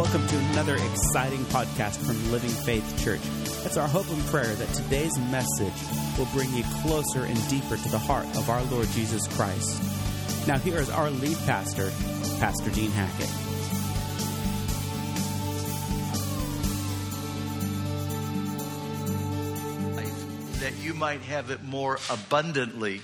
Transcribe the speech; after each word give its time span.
Welcome 0.00 0.26
to 0.28 0.38
another 0.38 0.76
exciting 0.76 1.44
podcast 1.44 1.98
from 1.98 2.32
Living 2.32 2.48
Faith 2.48 3.04
Church. 3.04 3.20
It's 3.66 3.76
our 3.76 3.86
hope 3.86 4.08
and 4.08 4.24
prayer 4.28 4.46
that 4.46 4.68
today's 4.72 5.18
message 5.30 5.74
will 6.16 6.24
bring 6.32 6.50
you 6.54 6.64
closer 6.80 7.24
and 7.24 7.48
deeper 7.50 7.76
to 7.76 7.88
the 7.90 7.98
heart 7.98 8.24
of 8.38 8.48
our 8.48 8.64
Lord 8.64 8.88
Jesus 8.92 9.28
Christ. 9.36 10.48
Now, 10.48 10.56
here 10.56 10.78
is 10.80 10.88
our 10.88 11.10
lead 11.10 11.36
pastor, 11.44 11.92
Pastor 12.40 12.70
Dean 12.70 12.90
Hackett. 12.92 13.28
That 20.60 20.72
you 20.82 20.94
might 20.94 21.20
have 21.20 21.50
it 21.50 21.62
more 21.62 21.98
abundantly. 22.08 23.02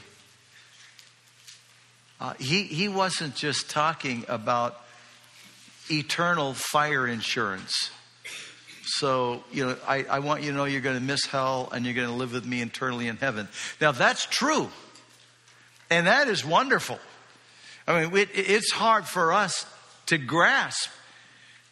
Uh, 2.19 2.33
he, 2.39 2.63
he 2.63 2.89
wasn't 2.89 3.35
just 3.35 3.69
talking 3.69 4.25
about 4.29 4.81
eternal 5.91 6.55
fire 6.55 7.07
insurance. 7.07 7.91
So, 8.85 9.43
you 9.53 9.67
know, 9.67 9.77
I, 9.87 10.05
I 10.05 10.19
want 10.21 10.43
you 10.43 10.51
to 10.53 10.57
know 10.57 10.65
you're 10.65 10.81
going 10.81 10.99
to 10.99 11.03
miss 11.03 11.27
hell 11.27 11.69
and 11.73 11.85
you're 11.85 11.95
going 11.95 12.09
to 12.09 12.15
live 12.15 12.33
with 12.33 12.47
me 12.47 12.63
eternally 12.63 13.09
in 13.09 13.17
heaven. 13.17 13.49
Now, 13.81 13.93
that's 13.93 14.25
true. 14.27 14.69
And 15.91 16.07
that 16.07 16.29
is 16.29 16.45
wonderful. 16.45 16.99
I 17.87 18.05
mean, 18.05 18.17
it, 18.17 18.31
it's 18.33 18.73
hard 18.73 19.07
for 19.07 19.33
us 19.33 19.67
to 20.07 20.19
grasp 20.19 20.91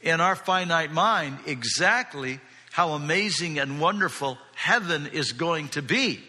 in 0.02 0.20
our 0.20 0.37
finite 0.37 0.92
mind 0.92 1.38
exactly 1.46 2.40
how 2.73 2.90
amazing 2.90 3.59
and 3.59 3.80
wonderful 3.80 4.37
heaven 4.54 5.06
is 5.06 5.32
going 5.32 5.68
to 5.68 5.82
be. 5.82 6.20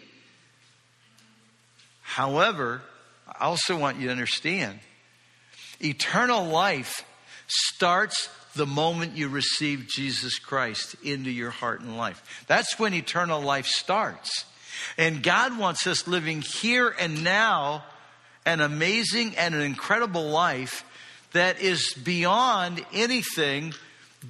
However, 2.02 2.82
I 3.28 3.44
also 3.46 3.76
want 3.76 3.98
you 3.98 4.06
to 4.06 4.12
understand 4.12 4.78
eternal 5.80 6.46
life 6.46 7.04
starts 7.46 8.28
the 8.54 8.66
moment 8.66 9.16
you 9.16 9.28
receive 9.28 9.86
Jesus 9.88 10.38
Christ 10.38 10.96
into 11.02 11.30
your 11.30 11.50
heart 11.50 11.80
and 11.80 11.96
life. 11.96 12.44
That's 12.46 12.78
when 12.78 12.94
eternal 12.94 13.40
life 13.40 13.66
starts. 13.66 14.44
And 14.98 15.22
God 15.22 15.58
wants 15.58 15.86
us 15.86 16.06
living 16.06 16.42
here 16.42 16.94
and 16.98 17.22
now 17.22 17.84
an 18.44 18.60
amazing 18.60 19.36
and 19.36 19.54
an 19.54 19.62
incredible 19.62 20.28
life 20.28 20.84
that 21.32 21.60
is 21.60 21.92
beyond 21.94 22.84
anything 22.92 23.74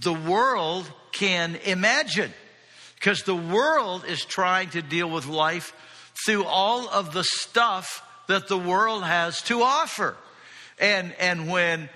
the 0.00 0.12
world 0.12 0.90
can 1.12 1.56
imagine. 1.64 2.32
Because 2.96 3.22
the 3.22 3.36
world 3.36 4.04
is 4.06 4.24
trying 4.24 4.70
to 4.70 4.82
deal 4.82 5.08
with 5.08 5.26
life 5.26 5.72
through 6.24 6.44
all 6.44 6.88
of 6.88 7.12
the 7.12 7.24
stuff 7.24 8.02
that 8.26 8.48
the 8.48 8.58
world 8.58 9.04
has 9.04 9.40
to 9.42 9.62
offer. 9.62 10.16
And, 10.78 11.14
and 11.20 11.48
when 11.48 11.88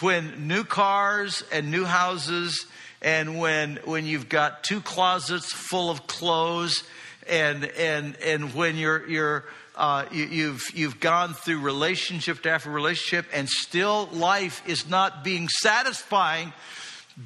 when 0.00 0.46
new 0.48 0.64
cars 0.64 1.42
and 1.52 1.70
new 1.70 1.84
houses 1.84 2.66
and 3.00 3.38
when 3.38 3.76
when 3.84 4.06
you've 4.06 4.28
got 4.28 4.62
two 4.64 4.80
closets 4.80 5.52
full 5.52 5.90
of 5.90 6.06
clothes 6.06 6.84
and 7.28 7.64
and 7.64 8.16
and 8.16 8.54
when 8.54 8.76
you're 8.76 9.08
you're 9.08 9.44
uh, 9.76 10.04
you, 10.10 10.24
you've 10.24 10.64
you've 10.74 10.98
gone 10.98 11.34
through 11.34 11.60
relationship 11.60 12.44
after 12.46 12.70
relationship 12.70 13.26
and 13.32 13.48
still 13.48 14.08
life 14.12 14.62
is 14.66 14.88
not 14.88 15.22
being 15.22 15.48
satisfying 15.48 16.52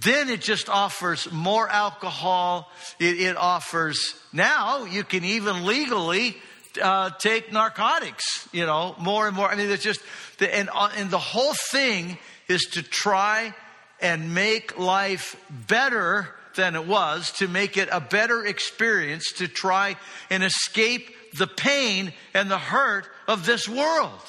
then 0.00 0.30
it 0.30 0.40
just 0.40 0.70
offers 0.70 1.30
more 1.30 1.68
alcohol. 1.68 2.70
It, 2.98 3.20
it 3.20 3.36
offers 3.36 4.14
now 4.32 4.84
you 4.84 5.04
can 5.04 5.22
even 5.22 5.66
legally 5.66 6.36
uh, 6.80 7.10
take 7.18 7.52
narcotics 7.52 8.48
you 8.52 8.64
know 8.64 8.94
more 8.98 9.26
and 9.26 9.36
more. 9.36 9.48
I 9.48 9.56
mean 9.56 9.70
it's 9.70 9.82
just 9.82 10.00
the, 10.38 10.54
and, 10.54 10.70
uh, 10.72 10.90
and 10.96 11.10
the 11.10 11.18
whole 11.18 11.54
thing 11.70 12.18
is 12.52 12.62
to 12.72 12.82
try 12.82 13.54
and 14.00 14.34
make 14.34 14.78
life 14.78 15.36
better 15.50 16.28
than 16.54 16.76
it 16.76 16.86
was, 16.86 17.32
to 17.32 17.48
make 17.48 17.76
it 17.76 17.88
a 17.90 18.00
better 18.00 18.44
experience, 18.44 19.32
to 19.38 19.48
try 19.48 19.96
and 20.30 20.44
escape 20.44 21.10
the 21.36 21.46
pain 21.46 22.12
and 22.34 22.50
the 22.50 22.58
hurt 22.58 23.08
of 23.26 23.46
this 23.46 23.68
world. 23.68 24.20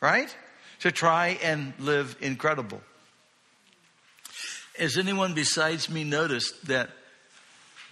Right? 0.00 0.34
To 0.80 0.92
try 0.92 1.38
and 1.42 1.72
live 1.78 2.16
incredible. 2.20 2.82
Has 4.78 4.98
anyone 4.98 5.34
besides 5.34 5.88
me 5.88 6.04
noticed 6.04 6.66
that 6.66 6.90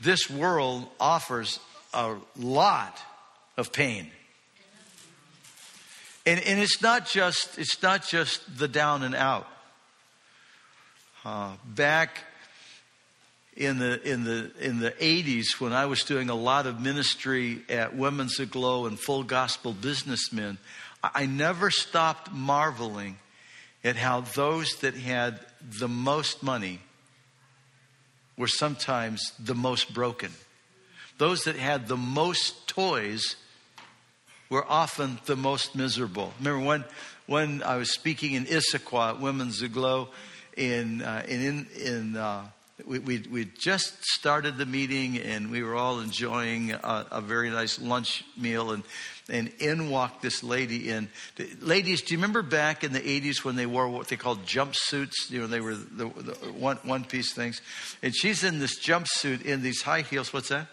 this 0.01 0.29
world 0.29 0.89
offers 0.99 1.61
a 1.95 2.17
lot 2.37 2.99
of 3.57 3.73
pain? 3.73 4.11
And, 6.27 6.41
and 6.41 6.61
it's 6.61 6.83
not 6.83 7.07
just 7.09 7.59
it's 7.59 7.83
not 7.83 8.07
just 8.07 8.59
the 8.59 8.69
down 8.69 9.03
and 9.03 9.15
out. 9.15 9.47
Uh, 11.25 11.53
back 11.65 12.25
in 13.57 13.79
the 13.79 14.01
in 14.11 14.25
the 14.25 14.51
in 14.61 14.81
the 14.81 14.91
80s 14.91 15.61
when 15.61 15.73
I 15.73 15.87
was 15.87 16.03
doing 16.05 16.31
a 16.31 16.35
lot 16.35 16.67
of 16.67 16.81
ministry 16.81 17.63
at 17.69 17.97
Women's 17.97 18.39
Aglow 18.39 18.87
and 18.87 18.99
Full 18.99 19.23
Gospel 19.23 19.73
Businessmen, 19.73 20.59
I, 21.03 21.11
I 21.15 21.27
never 21.27 21.71
stopped 21.71 22.33
marveling 22.33 23.19
at 23.83 23.97
how 23.97 24.21
those 24.21 24.77
that 24.77 24.95
had 24.95 25.41
the 25.63 25.89
most 25.89 26.43
money 26.43 26.81
were 28.37 28.49
sometimes 28.49 29.33
the 29.39 29.55
most 29.55 29.93
broken. 29.93 30.33
Those 31.19 31.45
that 31.45 31.57
had 31.57 31.89
the 31.89 31.97
most 31.97 32.67
toys 32.67 33.37
were 34.51 34.67
often 34.69 35.19
the 35.27 35.37
most 35.37 35.75
miserable. 35.75 36.35
Remember 36.39 36.67
when, 36.67 36.85
when 37.27 37.63
I 37.63 37.77
was 37.77 37.93
speaking 37.95 38.33
in 38.33 38.45
Issaquah 38.47 39.21
Women's 39.21 39.63
Aglow, 39.63 40.09
in, 40.57 41.01
uh, 41.01 41.25
in, 41.27 41.67
in 41.83 42.17
uh, 42.17 42.45
we, 42.85 42.99
we, 42.99 43.19
we 43.31 43.45
just 43.45 44.05
started 44.05 44.59
the 44.59 44.67
meeting 44.67 45.19
and 45.19 45.51
we 45.51 45.63
were 45.63 45.75
all 45.75 46.01
enjoying 46.01 46.73
a, 46.73 47.07
a, 47.11 47.21
very 47.21 47.51
nice 47.51 47.81
lunch 47.81 48.25
meal 48.37 48.73
and, 48.73 48.83
and 49.29 49.53
in 49.59 49.91
walked 49.91 50.23
this 50.23 50.43
lady 50.43 50.91
in. 50.91 51.09
Ladies, 51.61 52.03
do 52.03 52.15
you 52.15 52.19
remember 52.19 52.43
back 52.43 52.83
in 52.83 52.93
the 52.93 53.01
80s 53.01 53.45
when 53.45 53.57
they 53.57 53.67
wore 53.67 53.89
what 53.89 54.09
they 54.09 54.17
called 54.17 54.45
jumpsuits? 54.45 55.31
You 55.31 55.41
know, 55.41 55.47
they 55.47 55.61
were 55.61 55.75
the, 55.75 56.07
the 56.07 56.53
one, 56.53 56.79
one 56.83 57.05
piece 57.05 57.33
things. 57.33 57.61
And 58.03 58.15
she's 58.15 58.45
in 58.45 58.59
this 58.59 58.79
jumpsuit 58.81 59.43
in 59.43 59.63
these 59.63 59.83
high 59.83 60.03
heels. 60.03 60.33
What's 60.33 60.49
that? 60.49 60.67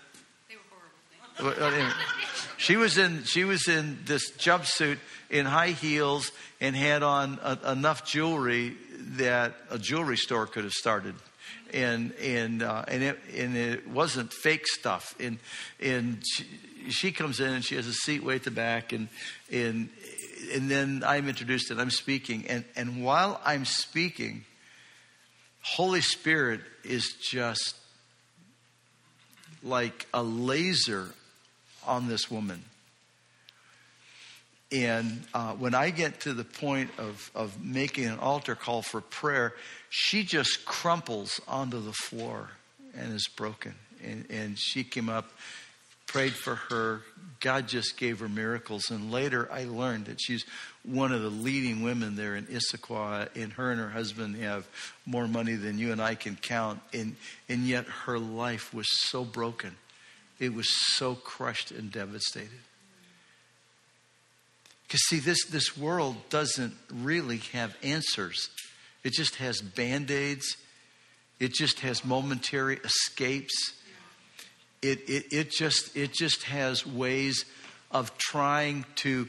She 2.57 2.75
was 2.75 2.97
in 2.97 3.23
she 3.23 3.43
was 3.43 3.67
in 3.67 3.99
this 4.05 4.31
jumpsuit 4.31 4.97
in 5.29 5.45
high 5.45 5.71
heels 5.71 6.31
and 6.59 6.75
had 6.75 7.03
on 7.03 7.39
a, 7.43 7.71
enough 7.71 8.05
jewelry 8.05 8.75
that 9.17 9.53
a 9.69 9.77
jewelry 9.77 10.17
store 10.17 10.47
could 10.47 10.63
have 10.63 10.73
started, 10.73 11.15
and 11.73 12.13
and 12.13 12.63
uh, 12.63 12.85
and 12.87 13.03
it 13.03 13.19
and 13.35 13.55
it 13.55 13.87
wasn't 13.87 14.33
fake 14.33 14.67
stuff. 14.67 15.15
And 15.19 15.37
and 15.79 16.23
she, 16.25 16.45
she 16.89 17.11
comes 17.11 17.39
in 17.39 17.49
and 17.49 17.63
she 17.63 17.75
has 17.75 17.87
a 17.87 17.93
seat 17.93 18.23
way 18.23 18.35
at 18.35 18.43
the 18.43 18.51
back, 18.51 18.91
and 18.91 19.07
and 19.51 19.89
and 20.53 20.71
then 20.71 21.03
I'm 21.05 21.29
introduced 21.29 21.69
and 21.69 21.79
I'm 21.79 21.91
speaking, 21.91 22.47
and 22.47 22.65
and 22.75 23.03
while 23.03 23.39
I'm 23.45 23.65
speaking, 23.65 24.45
Holy 25.61 26.01
Spirit 26.01 26.61
is 26.83 27.15
just 27.21 27.75
like 29.61 30.07
a 30.13 30.23
laser 30.23 31.13
on 31.87 32.07
this 32.07 32.29
woman. 32.29 32.63
And 34.71 35.23
uh, 35.33 35.53
when 35.53 35.73
I 35.73 35.91
get 35.91 36.21
to 36.21 36.33
the 36.33 36.43
point 36.43 36.89
of, 36.97 37.31
of 37.33 37.63
making 37.63 38.05
an 38.05 38.19
altar 38.19 38.53
call 38.53 38.81
for 38.81 38.99
prayer, 38.99 39.53
she 39.89 40.23
just 40.23 40.65
crumples 40.65 41.39
onto 41.47 41.81
the 41.81 41.93
floor 41.93 42.49
and 42.93 43.13
is 43.13 43.27
broken. 43.35 43.75
And, 44.03 44.25
and 44.29 44.59
she 44.59 44.83
came 44.83 45.07
up, 45.07 45.31
prayed 46.05 46.33
for 46.33 46.55
her. 46.55 47.01
God 47.39 47.69
just 47.69 47.97
gave 47.97 48.19
her 48.19 48.27
miracles. 48.27 48.89
And 48.89 49.09
later 49.09 49.49
I 49.51 49.63
learned 49.63 50.05
that 50.05 50.19
she's 50.19 50.45
one 50.83 51.13
of 51.13 51.21
the 51.21 51.29
leading 51.29 51.81
women 51.81 52.17
there 52.17 52.35
in 52.35 52.45
Issaquah. 52.47 53.29
And 53.41 53.53
her 53.53 53.71
and 53.71 53.79
her 53.79 53.89
husband 53.89 54.35
have 54.35 54.67
more 55.05 55.29
money 55.29 55.55
than 55.55 55.77
you 55.77 55.93
and 55.93 56.01
I 56.01 56.15
can 56.15 56.35
count. 56.35 56.81
And, 56.91 57.15
and 57.47 57.65
yet 57.65 57.85
her 57.85 58.19
life 58.19 58.73
was 58.73 58.87
so 58.89 59.23
broken 59.23 59.77
it 60.39 60.53
was 60.53 60.67
so 60.95 61.15
crushed 61.15 61.71
and 61.71 61.91
devastated. 61.91 62.49
Because, 64.87 65.01
see, 65.07 65.19
this, 65.19 65.45
this 65.45 65.77
world 65.77 66.15
doesn't 66.29 66.73
really 66.93 67.37
have 67.53 67.75
answers, 67.83 68.49
it 69.03 69.13
just 69.13 69.35
has 69.35 69.61
band 69.61 70.11
aids, 70.11 70.57
it 71.39 71.53
just 71.53 71.81
has 71.81 72.05
momentary 72.05 72.77
escapes. 72.77 73.73
It, 74.79 75.09
it, 75.09 75.33
it, 75.33 75.51
just, 75.51 75.97
it 75.97 76.13
just 76.13 76.43
has 76.43 76.85
ways 76.85 77.45
of 77.89 78.15
trying 78.19 78.85
to 78.97 79.27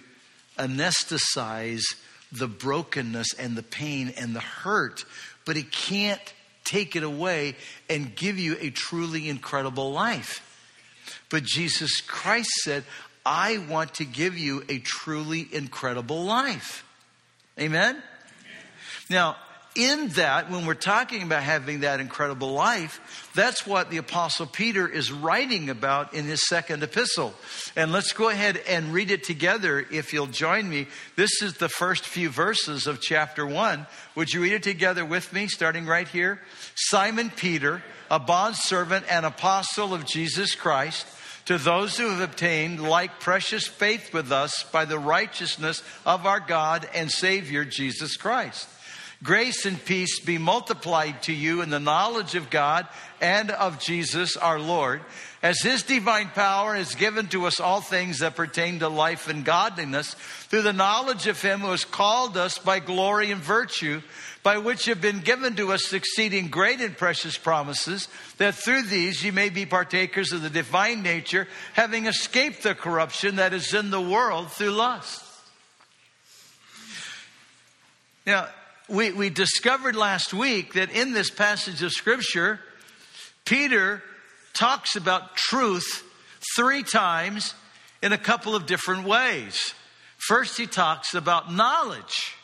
anesthetize 0.58 1.84
the 2.30 2.46
brokenness 2.46 3.32
and 3.38 3.56
the 3.56 3.62
pain 3.62 4.12
and 4.18 4.36
the 4.36 4.40
hurt, 4.40 5.04
but 5.46 5.56
it 5.56 5.72
can't 5.72 6.20
take 6.64 6.96
it 6.96 7.02
away 7.02 7.56
and 7.88 8.14
give 8.14 8.38
you 8.38 8.56
a 8.60 8.68
truly 8.70 9.28
incredible 9.28 9.90
life. 9.90 10.44
But 11.30 11.44
Jesus 11.44 12.00
Christ 12.00 12.50
said, 12.62 12.84
I 13.24 13.58
want 13.58 13.94
to 13.94 14.04
give 14.04 14.38
you 14.38 14.64
a 14.68 14.78
truly 14.78 15.46
incredible 15.52 16.24
life. 16.24 16.84
Amen? 17.60 18.02
Now, 19.10 19.36
in 19.74 20.08
that, 20.08 20.50
when 20.50 20.66
we're 20.66 20.74
talking 20.74 21.22
about 21.22 21.42
having 21.42 21.80
that 21.80 22.00
incredible 22.00 22.52
life, 22.52 23.30
that's 23.34 23.66
what 23.66 23.90
the 23.90 23.98
Apostle 23.98 24.46
Peter 24.46 24.88
is 24.88 25.12
writing 25.12 25.70
about 25.70 26.14
in 26.14 26.24
his 26.24 26.46
second 26.48 26.82
epistle. 26.82 27.32
And 27.76 27.92
let's 27.92 28.12
go 28.12 28.28
ahead 28.28 28.56
and 28.68 28.92
read 28.92 29.10
it 29.10 29.24
together 29.24 29.86
if 29.90 30.12
you'll 30.12 30.26
join 30.26 30.68
me. 30.68 30.88
This 31.14 31.42
is 31.42 31.54
the 31.54 31.68
first 31.68 32.06
few 32.06 32.28
verses 32.28 32.86
of 32.86 33.00
chapter 33.00 33.46
one. 33.46 33.86
Would 34.16 34.32
you 34.32 34.42
read 34.42 34.54
it 34.54 34.62
together 34.64 35.04
with 35.04 35.32
me, 35.32 35.46
starting 35.46 35.86
right 35.86 36.08
here? 36.08 36.40
Simon 36.74 37.30
Peter, 37.30 37.82
a 38.10 38.18
bondservant 38.18 39.04
and 39.08 39.24
apostle 39.24 39.94
of 39.94 40.06
Jesus 40.06 40.54
Christ, 40.54 41.06
to 41.48 41.56
those 41.56 41.96
who 41.96 42.10
have 42.10 42.20
obtained 42.20 42.78
like 42.78 43.20
precious 43.20 43.66
faith 43.66 44.12
with 44.12 44.30
us 44.30 44.64
by 44.64 44.84
the 44.84 44.98
righteousness 44.98 45.82
of 46.04 46.26
our 46.26 46.40
God 46.40 46.86
and 46.92 47.10
Savior 47.10 47.64
Jesus 47.64 48.18
Christ. 48.18 48.68
Grace 49.22 49.64
and 49.64 49.82
peace 49.82 50.20
be 50.20 50.36
multiplied 50.36 51.22
to 51.22 51.32
you 51.32 51.62
in 51.62 51.70
the 51.70 51.80
knowledge 51.80 52.34
of 52.34 52.50
God 52.50 52.86
and 53.18 53.50
of 53.50 53.80
Jesus 53.80 54.36
our 54.36 54.60
Lord, 54.60 55.00
as 55.42 55.62
his 55.62 55.82
divine 55.82 56.28
power 56.28 56.74
has 56.74 56.94
given 56.94 57.28
to 57.28 57.46
us 57.46 57.60
all 57.60 57.80
things 57.80 58.18
that 58.18 58.36
pertain 58.36 58.80
to 58.80 58.90
life 58.90 59.26
and 59.26 59.42
godliness, 59.42 60.12
through 60.50 60.62
the 60.62 60.74
knowledge 60.74 61.26
of 61.28 61.40
him 61.40 61.60
who 61.60 61.70
has 61.70 61.86
called 61.86 62.36
us 62.36 62.58
by 62.58 62.78
glory 62.78 63.30
and 63.30 63.40
virtue, 63.40 64.02
by 64.48 64.56
which 64.56 64.86
have 64.86 65.02
been 65.02 65.20
given 65.20 65.56
to 65.56 65.74
us 65.74 65.92
exceeding 65.92 66.48
great 66.48 66.80
and 66.80 66.96
precious 66.96 67.36
promises, 67.36 68.08
that 68.38 68.54
through 68.54 68.80
these 68.80 69.22
ye 69.22 69.30
may 69.30 69.50
be 69.50 69.66
partakers 69.66 70.32
of 70.32 70.40
the 70.40 70.48
divine 70.48 71.02
nature, 71.02 71.46
having 71.74 72.06
escaped 72.06 72.62
the 72.62 72.74
corruption 72.74 73.36
that 73.36 73.52
is 73.52 73.74
in 73.74 73.90
the 73.90 74.00
world 74.00 74.50
through 74.50 74.70
lust. 74.70 75.22
Now, 78.26 78.48
we, 78.88 79.12
we 79.12 79.28
discovered 79.28 79.94
last 79.94 80.32
week 80.32 80.72
that 80.72 80.92
in 80.92 81.12
this 81.12 81.28
passage 81.28 81.82
of 81.82 81.92
Scripture, 81.92 82.58
Peter 83.44 84.02
talks 84.54 84.96
about 84.96 85.36
truth 85.36 86.10
three 86.56 86.84
times 86.84 87.52
in 88.02 88.14
a 88.14 88.18
couple 88.18 88.56
of 88.56 88.64
different 88.64 89.04
ways. 89.04 89.74
First, 90.16 90.56
he 90.56 90.66
talks 90.66 91.12
about 91.12 91.52
knowledge, 91.52 92.34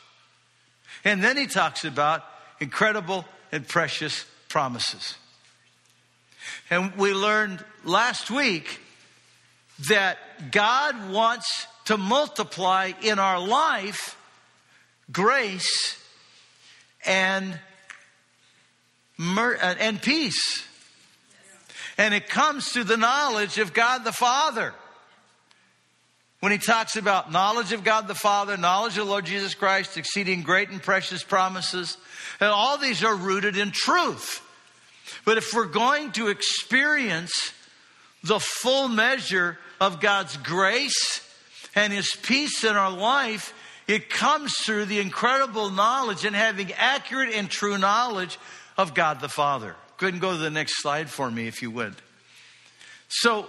and 1.03 1.23
then 1.23 1.37
he 1.37 1.47
talks 1.47 1.85
about 1.85 2.23
incredible 2.59 3.25
and 3.51 3.67
precious 3.67 4.25
promises. 4.49 5.15
And 6.69 6.95
we 6.95 7.13
learned 7.13 7.63
last 7.83 8.31
week 8.31 8.79
that 9.89 10.17
God 10.51 11.11
wants 11.11 11.67
to 11.85 11.97
multiply 11.97 12.93
in 13.01 13.19
our 13.19 13.39
life 13.39 14.17
grace 15.11 16.01
and, 17.05 17.59
and 19.19 20.01
peace. 20.01 20.63
And 21.97 22.13
it 22.13 22.27
comes 22.29 22.69
through 22.69 22.85
the 22.85 22.97
knowledge 22.97 23.57
of 23.57 23.73
God 23.73 24.03
the 24.03 24.11
Father. 24.11 24.73
When 26.45 26.51
he 26.51 26.59
talks 26.59 26.95
about 26.95 27.31
knowledge 27.31 27.71
of 27.71 27.83
God 27.83 28.07
the 28.07 28.13
Father, 28.13 28.55
knowledge 28.55 28.99
of 28.99 29.05
the 29.07 29.11
Lord 29.11 29.25
Jesus 29.25 29.55
Christ, 29.55 29.97
exceeding 29.97 30.43
great 30.43 30.69
and 30.69 30.79
precious 30.79 31.23
promises, 31.23 31.97
and 32.39 32.49
all 32.49 32.77
these 32.77 33.03
are 33.03 33.15
rooted 33.15 33.57
in 33.57 33.71
truth. 33.71 34.47
But 35.25 35.39
if 35.39 35.55
we're 35.55 35.65
going 35.65 36.11
to 36.11 36.27
experience 36.27 37.51
the 38.21 38.39
full 38.39 38.87
measure 38.87 39.57
of 39.81 39.99
God's 39.99 40.37
grace 40.37 41.27
and 41.73 41.91
his 41.91 42.15
peace 42.15 42.63
in 42.63 42.75
our 42.75 42.91
life, 42.91 43.51
it 43.87 44.11
comes 44.11 44.53
through 44.59 44.85
the 44.85 44.99
incredible 44.99 45.71
knowledge 45.71 46.25
and 46.25 46.35
having 46.35 46.71
accurate 46.73 47.33
and 47.33 47.49
true 47.49 47.79
knowledge 47.79 48.37
of 48.77 48.93
God 48.93 49.19
the 49.19 49.29
Father. 49.29 49.75
Couldn't 49.97 50.19
go 50.19 50.33
to 50.33 50.37
the 50.37 50.51
next 50.51 50.79
slide 50.83 51.09
for 51.09 51.31
me 51.31 51.47
if 51.47 51.63
you 51.63 51.71
would. 51.71 51.95
So, 53.07 53.47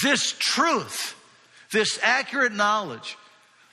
this 0.00 0.30
truth, 0.38 1.15
this 1.72 1.98
accurate 2.02 2.52
knowledge 2.52 3.16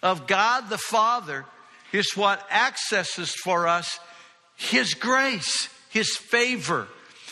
of 0.01 0.27
God 0.27 0.69
the 0.69 0.77
Father 0.77 1.45
is 1.91 2.15
what 2.15 2.45
accesses 2.51 3.33
for 3.33 3.67
us 3.67 3.99
His 4.55 4.93
grace, 4.93 5.69
His 5.89 6.15
favor, 6.15 6.87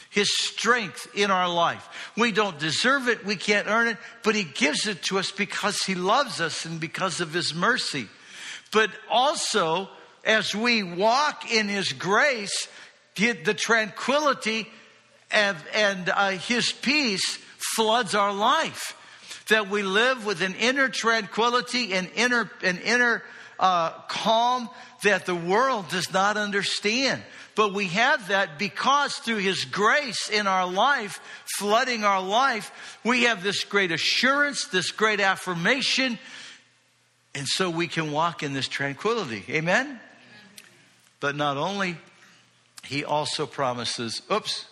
His 0.10 0.30
strength 0.38 1.08
in 1.16 1.32
our 1.32 1.50
life. 1.50 1.88
We 2.18 2.32
don't 2.32 2.60
deserve 2.60 3.08
it, 3.08 3.26
we 3.26 3.36
can't 3.36 3.68
earn 3.68 3.88
it, 3.88 3.98
but 4.24 4.36
He 4.36 4.44
gives 4.44 4.88
it 4.88 5.04
to 5.04 5.20
us 5.20 5.32
because 5.32 5.82
He 5.84 5.96
loves 5.96 6.40
us 6.40 6.66
and 6.66 6.80
because 6.80 7.22
of 7.22 7.34
His 7.34 7.54
mercy 7.54 8.08
but 8.72 8.90
also 9.10 9.90
as 10.24 10.56
we 10.56 10.82
walk 10.82 11.52
in 11.52 11.68
His 11.68 11.94
grace, 11.94 12.68
the 13.16 13.56
tranquility 13.56 14.68
and, 15.30 15.58
and 15.74 16.10
uh, 16.10 16.30
His 16.30 16.72
peace 16.72 17.38
floods 17.76 18.16
our 18.16 18.34
life. 18.34 18.98
That 19.52 19.70
we 19.70 19.84
live 19.84 20.26
with 20.26 20.42
an 20.42 20.56
inner 20.56 20.90
tranquility 20.90 21.94
and 21.94 22.10
inner, 22.16 22.50
an 22.64 22.80
inner 22.80 23.24
uh, 23.60 23.92
calm 24.10 24.70
that 25.04 25.26
the 25.26 25.36
world 25.36 25.90
does 25.90 26.12
not 26.12 26.36
understand. 26.36 27.22
But 27.56 27.74
we 27.74 27.88
have 27.88 28.30
that 28.30 28.58
because 28.58 29.16
through 29.16 29.38
His 29.38 29.66
grace 29.66 30.30
in 30.30 30.48
our 30.48 30.66
life, 30.66 31.22
flooding 31.58 32.04
our 32.04 32.22
life, 32.22 33.00
we 33.04 33.24
have 33.24 33.44
this 33.44 33.64
great 33.64 33.92
assurance, 33.92 34.68
this 34.68 34.92
great 34.92 35.20
affirmation 35.20 36.18
and 37.34 37.48
so 37.48 37.70
we 37.70 37.88
can 37.88 38.12
walk 38.12 38.44
in 38.44 38.54
this 38.54 38.68
tranquility. 38.68 39.44
Amen? 39.50 39.86
Amen? 39.86 40.00
But 41.20 41.36
not 41.36 41.58
only, 41.58 41.98
he 42.84 43.06
also 43.06 43.46
promises, 43.46 44.22
oops, 44.32 44.66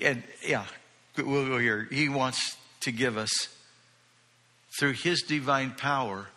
and 0.00 0.22
yeah, 0.46 0.64
we'll 1.16 1.48
go 1.48 1.58
here. 1.58 1.88
He 1.90 2.08
wants 2.08 2.56
to 2.84 2.92
give 2.92 3.16
us, 3.16 3.30
through 4.78 4.92
his 4.92 5.22
divine 5.22 5.72
power, 5.72 6.28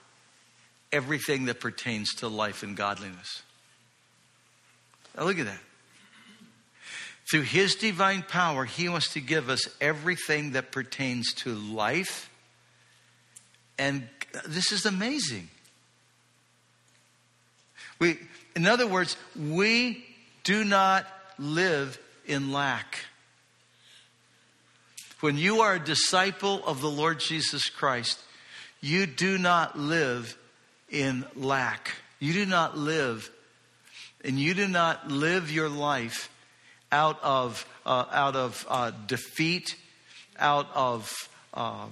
everything 0.91 1.45
that 1.45 1.59
pertains 1.59 2.13
to 2.15 2.27
life 2.27 2.63
and 2.63 2.75
godliness. 2.75 3.41
Now 5.15 5.23
look 5.23 5.39
at 5.39 5.45
that. 5.45 5.59
Through 7.31 7.41
his 7.41 7.75
divine 7.75 8.23
power, 8.23 8.65
he 8.65 8.87
wants 8.87 9.13
to 9.13 9.21
give 9.21 9.49
us 9.49 9.67
everything 9.81 10.51
that 10.51 10.71
pertains 10.71 11.33
to 11.35 11.53
life 11.53 12.29
and 13.77 14.07
this 14.47 14.71
is 14.71 14.85
amazing. 14.85 15.49
We, 17.99 18.17
in 18.55 18.67
other 18.67 18.87
words, 18.87 19.15
we 19.35 20.03
do 20.43 20.63
not 20.63 21.05
live 21.37 21.99
in 22.25 22.51
lack. 22.51 22.99
When 25.19 25.37
you 25.37 25.61
are 25.61 25.75
a 25.75 25.79
disciple 25.83 26.63
of 26.65 26.81
the 26.81 26.89
Lord 26.89 27.19
Jesus 27.19 27.69
Christ, 27.69 28.19
you 28.81 29.05
do 29.05 29.37
not 29.37 29.77
live 29.77 30.37
in 30.89 31.25
lack. 31.35 31.91
You 32.19 32.33
do 32.33 32.45
not 32.45 32.77
live, 32.77 33.29
and 34.23 34.39
you 34.39 34.53
do 34.53 34.67
not 34.67 35.09
live 35.09 35.51
your 35.51 35.69
life 35.69 36.29
out 36.91 37.21
of, 37.23 37.65
uh, 37.85 38.05
out 38.11 38.35
of 38.35 38.65
uh, 38.69 38.91
defeat, 39.07 39.75
out 40.39 40.67
of 40.73 41.11
uh, 41.53 41.87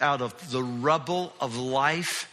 out 0.00 0.22
of 0.22 0.50
the 0.50 0.62
rubble 0.62 1.32
of 1.40 1.56
life. 1.56 2.32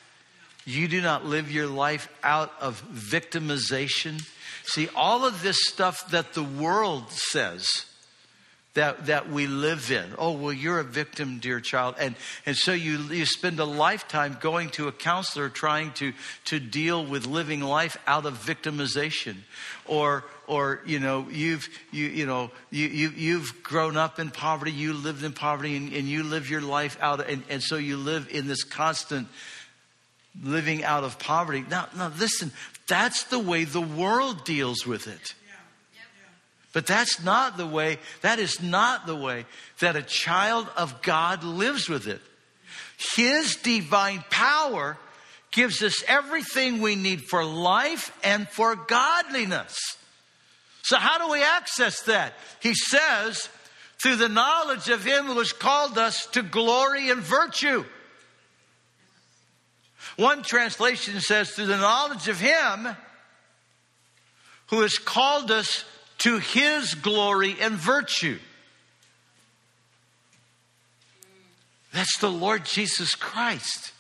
You 0.66 0.88
do 0.88 1.02
not 1.02 1.26
live 1.26 1.52
your 1.52 1.68
life 1.68 2.10
out 2.24 2.52
of 2.60 2.84
victimization. 2.92 4.24
See, 4.64 4.90
all 4.96 5.26
of 5.26 5.42
this 5.42 5.58
stuff 5.66 6.10
that 6.12 6.34
the 6.34 6.44
world 6.44 7.12
says 7.12 7.86
that, 8.76 9.08
that 9.08 9.30
we 9.30 9.48
live 9.48 9.90
in. 9.92 10.06
Oh, 10.18 10.34
well, 10.34 10.54
you're 10.54 10.80
a 10.80 10.84
victim, 10.84 11.40
dear 11.40 11.60
child. 11.60 11.96
And, 11.98 12.16
and 12.46 12.56
so 12.56 12.74
you, 12.74 12.98
you 12.98 13.26
spend 13.26 13.60
a 13.60 13.66
lifetime 13.66 14.38
going 14.40 14.70
to 14.72 14.88
a 14.88 14.92
counselor 14.92 15.50
trying 15.50 15.92
to, 15.94 16.14
to 16.46 16.60
deal 16.60 17.06
with 17.06 17.26
living 17.26 17.62
life 17.62 17.98
out 18.06 18.26
of 18.26 18.34
victimization. 18.38 19.38
Or, 19.86 20.26
or 20.46 20.82
you 20.86 21.00
know, 21.00 21.28
you've, 21.32 21.68
you, 21.92 22.06
you 22.08 22.26
know, 22.26 22.52
you, 22.70 22.88
you, 22.88 23.10
you've 23.16 23.64
grown 23.64 23.98
up 23.98 24.20
in 24.20 24.30
poverty, 24.30 24.72
you 24.72 24.94
lived 24.94 25.24
in 25.24 25.32
poverty, 25.32 25.76
and, 25.78 25.94
and 25.94 26.08
you 26.08 26.24
live 26.24 26.50
your 26.50 26.62
life 26.62 26.98
out, 27.02 27.28
and, 27.28 27.44
and 27.50 27.64
so 27.64 27.78
you 27.78 27.98
live 27.98 28.28
in 28.30 28.48
this 28.48 28.64
constant 28.64 29.28
living 30.44 30.84
out 30.84 31.06
of 31.06 31.18
poverty. 31.18 31.64
Now, 31.70 31.88
now 31.96 32.12
listen, 32.20 32.52
that's 32.88 33.24
the 33.24 33.40
way 33.40 33.64
the 33.64 33.80
world 33.80 34.44
deals 34.44 34.86
with 34.86 35.08
it. 35.08 35.34
But 36.76 36.88
that's 36.88 37.24
not 37.24 37.56
the 37.56 37.66
way, 37.66 38.00
that 38.20 38.38
is 38.38 38.62
not 38.62 39.08
the 39.08 39.16
way 39.16 39.46
that 39.80 39.96
a 39.96 40.02
child 40.02 40.68
of 40.76 41.02
God 41.02 41.42
lives 41.42 41.88
with 41.88 42.06
it. 42.06 42.20
His 43.16 43.56
divine 43.56 44.26
power 44.30 44.98
gives 45.52 45.82
us 45.82 46.04
everything 46.06 46.82
we 46.82 46.98
need 46.98 47.22
for 47.22 47.46
life 47.46 48.12
and 48.26 48.46
for 48.50 48.76
godliness. 48.76 49.74
So, 50.84 50.98
how 50.98 51.18
do 51.18 51.32
we 51.32 51.42
access 51.42 52.02
that? 52.02 52.34
He 52.60 52.74
says, 52.74 53.48
through 54.04 54.18
the 54.18 54.28
knowledge 54.28 54.90
of 54.90 55.06
Him 55.06 55.28
who 55.28 55.38
has 55.38 55.54
called 55.54 55.98
us 55.98 56.26
to 56.34 56.44
glory 56.44 57.10
and 57.10 57.22
virtue. 57.22 57.86
One 60.18 60.44
translation 60.44 61.22
says, 61.22 61.52
through 61.52 61.68
the 61.68 61.78
knowledge 61.78 62.28
of 62.28 62.38
Him 62.38 62.98
who 64.68 64.82
has 64.82 64.98
called 64.98 65.52
us 65.52 65.86
to 66.20 66.40
his 66.40 66.94
glory 66.94 67.56
and 67.60 67.76
virtue. 67.76 68.40
That's 71.94 72.18
the 72.20 72.32
Lord 72.32 72.66
Jesus 72.66 73.16
Christ. 73.16 73.94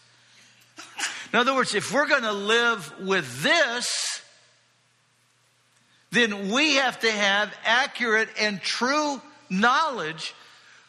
In 1.31 1.39
other 1.39 1.55
words, 1.55 1.75
if 1.75 1.93
we're 1.93 2.07
going 2.07 2.23
to 2.23 2.33
live 2.33 2.93
with 3.01 3.41
this, 3.41 4.21
then 6.11 6.51
we 6.51 6.75
have 6.75 6.99
to 6.99 7.11
have 7.11 7.53
accurate 7.63 8.29
and 8.39 8.61
true 8.61 9.21
knowledge 9.49 10.33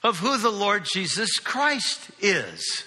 of 0.03 0.19
who 0.19 0.39
the 0.39 0.51
Lord 0.51 0.85
Jesus 0.93 1.39
Christ 1.39 2.11
is. 2.21 2.85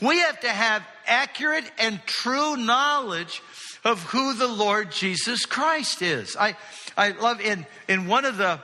We 0.00 0.18
have 0.18 0.40
to 0.40 0.48
have 0.48 0.82
accurate 1.06 1.64
and 1.78 2.00
true 2.06 2.56
knowledge 2.56 3.40
of 3.86 4.02
who 4.02 4.34
the 4.34 4.48
Lord 4.48 4.90
Jesus 4.90 5.46
Christ 5.46 6.02
is. 6.02 6.36
I, 6.36 6.56
I 6.96 7.10
love 7.10 7.40
in, 7.40 7.64
in 7.88 8.08
one 8.08 8.24
of 8.24 8.36
the 8.36 8.58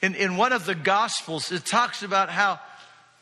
in, 0.00 0.14
in 0.14 0.36
one 0.36 0.52
of 0.52 0.64
the 0.64 0.74
gospels, 0.74 1.52
it 1.52 1.66
talks 1.66 2.02
about 2.02 2.30
how 2.30 2.58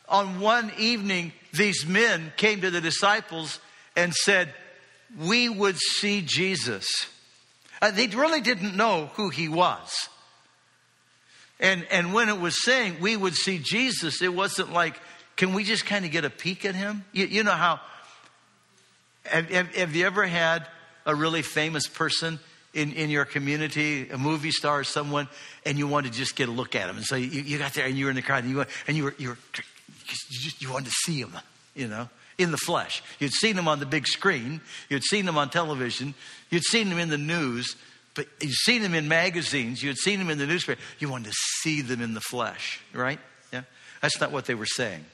on 0.07 0.39
one 0.39 0.71
evening 0.77 1.33
these 1.51 1.85
men 1.85 2.31
came 2.37 2.61
to 2.61 2.71
the 2.71 2.79
disciples 2.79 3.59
and 3.97 4.13
said, 4.13 4.53
We 5.19 5.49
would 5.49 5.77
see 5.77 6.21
Jesus. 6.21 6.87
Uh, 7.81 7.91
they 7.91 8.07
really 8.07 8.41
didn't 8.41 8.77
know 8.77 9.09
who 9.15 9.29
he 9.29 9.49
was. 9.49 10.07
And, 11.59 11.85
and 11.91 12.13
when 12.13 12.29
it 12.29 12.39
was 12.39 12.63
saying 12.63 12.97
we 13.01 13.17
would 13.17 13.35
see 13.35 13.57
Jesus, 13.57 14.21
it 14.21 14.33
wasn't 14.33 14.71
like, 14.71 14.95
can 15.35 15.53
we 15.53 15.63
just 15.63 15.85
kind 15.85 16.05
of 16.05 16.11
get 16.11 16.23
a 16.23 16.29
peek 16.29 16.63
at 16.63 16.75
him? 16.75 17.03
You, 17.11 17.25
you 17.25 17.43
know 17.43 17.51
how, 17.51 17.81
have, 19.25 19.49
have, 19.49 19.75
have, 19.75 19.95
you 19.95 20.05
ever 20.05 20.25
had 20.25 20.67
a 21.09 21.15
really 21.15 21.41
famous 21.41 21.87
person 21.87 22.39
in, 22.73 22.93
in 22.93 23.09
your 23.09 23.25
community, 23.25 24.09
a 24.09 24.17
movie 24.17 24.51
star 24.51 24.79
or 24.79 24.83
someone, 24.83 25.27
and 25.65 25.77
you 25.77 25.87
wanted 25.87 26.13
to 26.13 26.17
just 26.17 26.35
get 26.35 26.49
a 26.49 26.51
look 26.51 26.75
at 26.75 26.89
him? 26.89 26.97
And 26.97 27.05
so 27.05 27.15
you, 27.15 27.41
you 27.41 27.57
got 27.57 27.73
there 27.73 27.85
and 27.85 27.97
you 27.97 28.05
were 28.05 28.11
in 28.11 28.15
the 28.15 28.21
crowd 28.21 28.43
and 28.43 28.51
you, 28.51 28.57
went, 28.57 28.69
and 28.87 28.95
you 28.95 29.05
were, 29.05 29.15
you 29.17 29.29
were, 29.29 29.37
you, 29.55 29.63
just, 30.05 30.61
you 30.61 30.71
wanted 30.71 30.85
to 30.85 30.95
see 31.03 31.19
him, 31.19 31.33
you 31.75 31.87
know, 31.87 32.09
in 32.37 32.51
the 32.51 32.57
flesh. 32.57 33.03
You'd 33.19 33.33
seen 33.33 33.57
him 33.57 33.67
on 33.67 33.79
the 33.79 33.85
big 33.85 34.07
screen, 34.07 34.61
you'd 34.89 35.03
seen 35.03 35.27
him 35.27 35.37
on 35.37 35.49
television, 35.49 36.13
you'd 36.49 36.63
seen 36.63 36.87
him 36.87 36.99
in 36.99 37.09
the 37.09 37.17
news, 37.17 37.75
but 38.15 38.27
you'd 38.41 38.51
seen 38.51 38.81
him 38.81 38.93
in 38.93 39.07
magazines, 39.07 39.83
you'd 39.83 39.97
seen 39.97 40.19
him 40.19 40.29
in 40.29 40.37
the 40.37 40.47
newspaper. 40.47 40.81
You 40.99 41.09
wanted 41.09 41.31
to 41.31 41.37
see 41.61 41.81
them 41.81 42.01
in 42.01 42.13
the 42.13 42.21
flesh, 42.21 42.81
right? 42.93 43.19
Yeah? 43.51 43.63
That's 44.01 44.19
not 44.19 44.31
what 44.31 44.45
they 44.45 44.55
were 44.55 44.65
saying. 44.65 45.05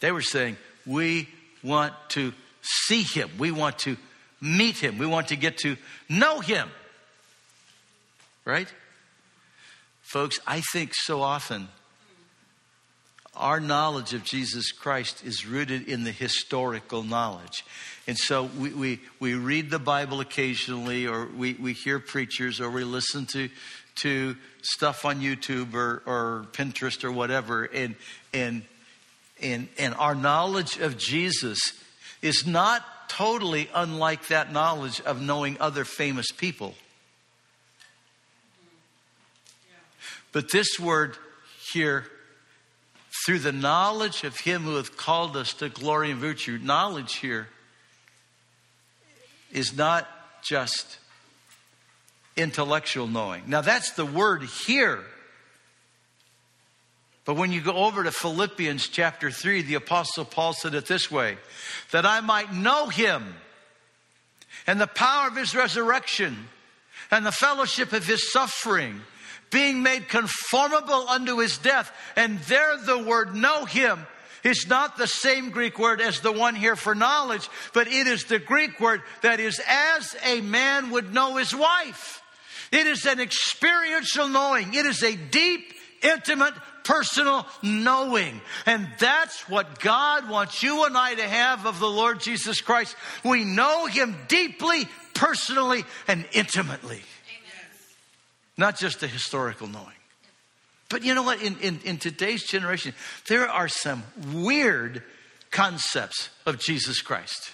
They 0.00 0.12
were 0.12 0.22
saying, 0.22 0.56
we 0.84 1.28
want 1.62 1.94
to 2.10 2.32
see 2.66 3.02
him. 3.02 3.30
We 3.38 3.50
want 3.50 3.78
to 3.80 3.96
meet 4.40 4.78
him. 4.78 4.98
We 4.98 5.06
want 5.06 5.28
to 5.28 5.36
get 5.36 5.58
to 5.58 5.76
know 6.08 6.40
him. 6.40 6.68
Right? 8.44 8.72
Folks, 10.02 10.38
I 10.46 10.62
think 10.72 10.92
so 10.94 11.22
often 11.22 11.68
our 13.36 13.60
knowledge 13.60 14.14
of 14.14 14.24
Jesus 14.24 14.72
Christ 14.72 15.24
is 15.24 15.46
rooted 15.46 15.88
in 15.88 16.04
the 16.04 16.12
historical 16.12 17.02
knowledge. 17.02 17.64
And 18.06 18.16
so 18.16 18.44
we, 18.44 18.70
we, 18.70 19.00
we 19.20 19.34
read 19.34 19.70
the 19.70 19.78
Bible 19.78 20.20
occasionally, 20.20 21.06
or 21.06 21.26
we, 21.26 21.54
we 21.54 21.72
hear 21.74 21.98
preachers, 21.98 22.60
or 22.60 22.70
we 22.70 22.84
listen 22.84 23.26
to, 23.26 23.50
to 23.96 24.36
stuff 24.62 25.04
on 25.04 25.20
YouTube 25.20 25.74
or, 25.74 26.02
or 26.06 26.46
Pinterest 26.52 27.04
or 27.04 27.12
whatever, 27.12 27.64
and, 27.64 27.94
and, 28.32 28.62
and, 29.42 29.68
and 29.78 29.94
our 29.96 30.14
knowledge 30.14 30.78
of 30.78 30.96
Jesus 30.96 31.58
is 32.22 32.46
not 32.46 32.84
totally 33.08 33.68
unlike 33.74 34.28
that 34.28 34.52
knowledge 34.52 35.00
of 35.02 35.20
knowing 35.20 35.56
other 35.60 35.84
famous 35.84 36.26
people. 36.30 36.74
But 40.32 40.50
this 40.50 40.78
word 40.78 41.16
here, 41.72 42.06
through 43.24 43.38
the 43.38 43.52
knowledge 43.52 44.24
of 44.24 44.38
Him 44.38 44.62
who 44.62 44.76
hath 44.76 44.96
called 44.96 45.36
us 45.36 45.54
to 45.54 45.68
glory 45.68 46.10
and 46.10 46.20
virtue, 46.20 46.58
knowledge 46.62 47.16
here 47.16 47.48
is 49.50 49.76
not 49.76 50.06
just 50.42 50.98
intellectual 52.36 53.06
knowing. 53.06 53.44
Now, 53.46 53.62
that's 53.62 53.92
the 53.92 54.04
word 54.04 54.42
here. 54.42 55.02
But 57.26 57.34
when 57.34 57.52
you 57.52 57.60
go 57.60 57.72
over 57.72 58.04
to 58.04 58.12
Philippians 58.12 58.88
chapter 58.88 59.32
3, 59.32 59.62
the 59.62 59.74
Apostle 59.74 60.24
Paul 60.24 60.54
said 60.54 60.74
it 60.74 60.86
this 60.86 61.10
way 61.10 61.36
that 61.90 62.06
I 62.06 62.20
might 62.20 62.54
know 62.54 62.86
him 62.86 63.34
and 64.66 64.80
the 64.80 64.86
power 64.86 65.28
of 65.28 65.36
his 65.36 65.54
resurrection 65.54 66.48
and 67.10 67.26
the 67.26 67.32
fellowship 67.32 67.92
of 67.92 68.06
his 68.06 68.32
suffering 68.32 69.00
being 69.50 69.82
made 69.82 70.08
conformable 70.08 71.08
unto 71.08 71.38
his 71.38 71.58
death. 71.58 71.92
And 72.14 72.38
there 72.40 72.76
the 72.78 72.98
word 72.98 73.34
know 73.34 73.64
him 73.64 74.06
is 74.44 74.68
not 74.68 74.96
the 74.96 75.06
same 75.08 75.50
Greek 75.50 75.78
word 75.80 76.00
as 76.00 76.20
the 76.20 76.32
one 76.32 76.54
here 76.54 76.76
for 76.76 76.94
knowledge, 76.94 77.48
but 77.74 77.88
it 77.88 78.06
is 78.06 78.24
the 78.24 78.38
Greek 78.38 78.78
word 78.78 79.02
that 79.22 79.40
is 79.40 79.60
as 79.66 80.16
a 80.24 80.40
man 80.42 80.90
would 80.90 81.12
know 81.12 81.36
his 81.36 81.54
wife. 81.54 82.22
It 82.70 82.86
is 82.86 83.04
an 83.04 83.20
experiential 83.20 84.28
knowing. 84.28 84.74
It 84.74 84.86
is 84.86 85.02
a 85.02 85.16
deep, 85.16 85.72
intimate, 86.02 86.54
personal 86.86 87.46
knowing. 87.62 88.40
And 88.64 88.88
that's 88.98 89.48
what 89.48 89.80
God 89.80 90.28
wants 90.28 90.62
you 90.62 90.84
and 90.86 90.96
I 90.96 91.14
to 91.14 91.22
have 91.22 91.66
of 91.66 91.80
the 91.80 91.90
Lord 91.90 92.20
Jesus 92.20 92.60
Christ. 92.60 92.96
We 93.24 93.44
know 93.44 93.86
him 93.86 94.16
deeply, 94.28 94.86
personally, 95.14 95.84
and 96.08 96.24
intimately 96.32 97.02
not 98.56 98.78
just 98.78 99.02
a 99.02 99.06
historical 99.06 99.66
knowing. 99.66 99.86
But 100.88 101.04
you 101.04 101.14
know 101.14 101.22
what? 101.22 101.42
In, 101.42 101.58
in, 101.58 101.80
in 101.84 101.98
today's 101.98 102.44
generation, 102.44 102.94
there 103.28 103.48
are 103.48 103.68
some 103.68 104.04
weird 104.32 105.02
concepts 105.50 106.30
of 106.46 106.58
Jesus 106.58 107.00
Christ. 107.00 107.50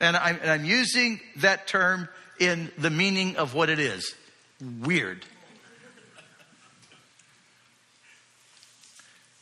And 0.00 0.16
I'm, 0.16 0.38
and 0.40 0.50
I'm 0.50 0.64
using 0.64 1.20
that 1.36 1.66
term 1.66 2.08
in 2.38 2.70
the 2.78 2.90
meaning 2.90 3.36
of 3.36 3.54
what 3.54 3.70
it 3.70 3.78
is 3.78 4.14
weird. 4.82 5.24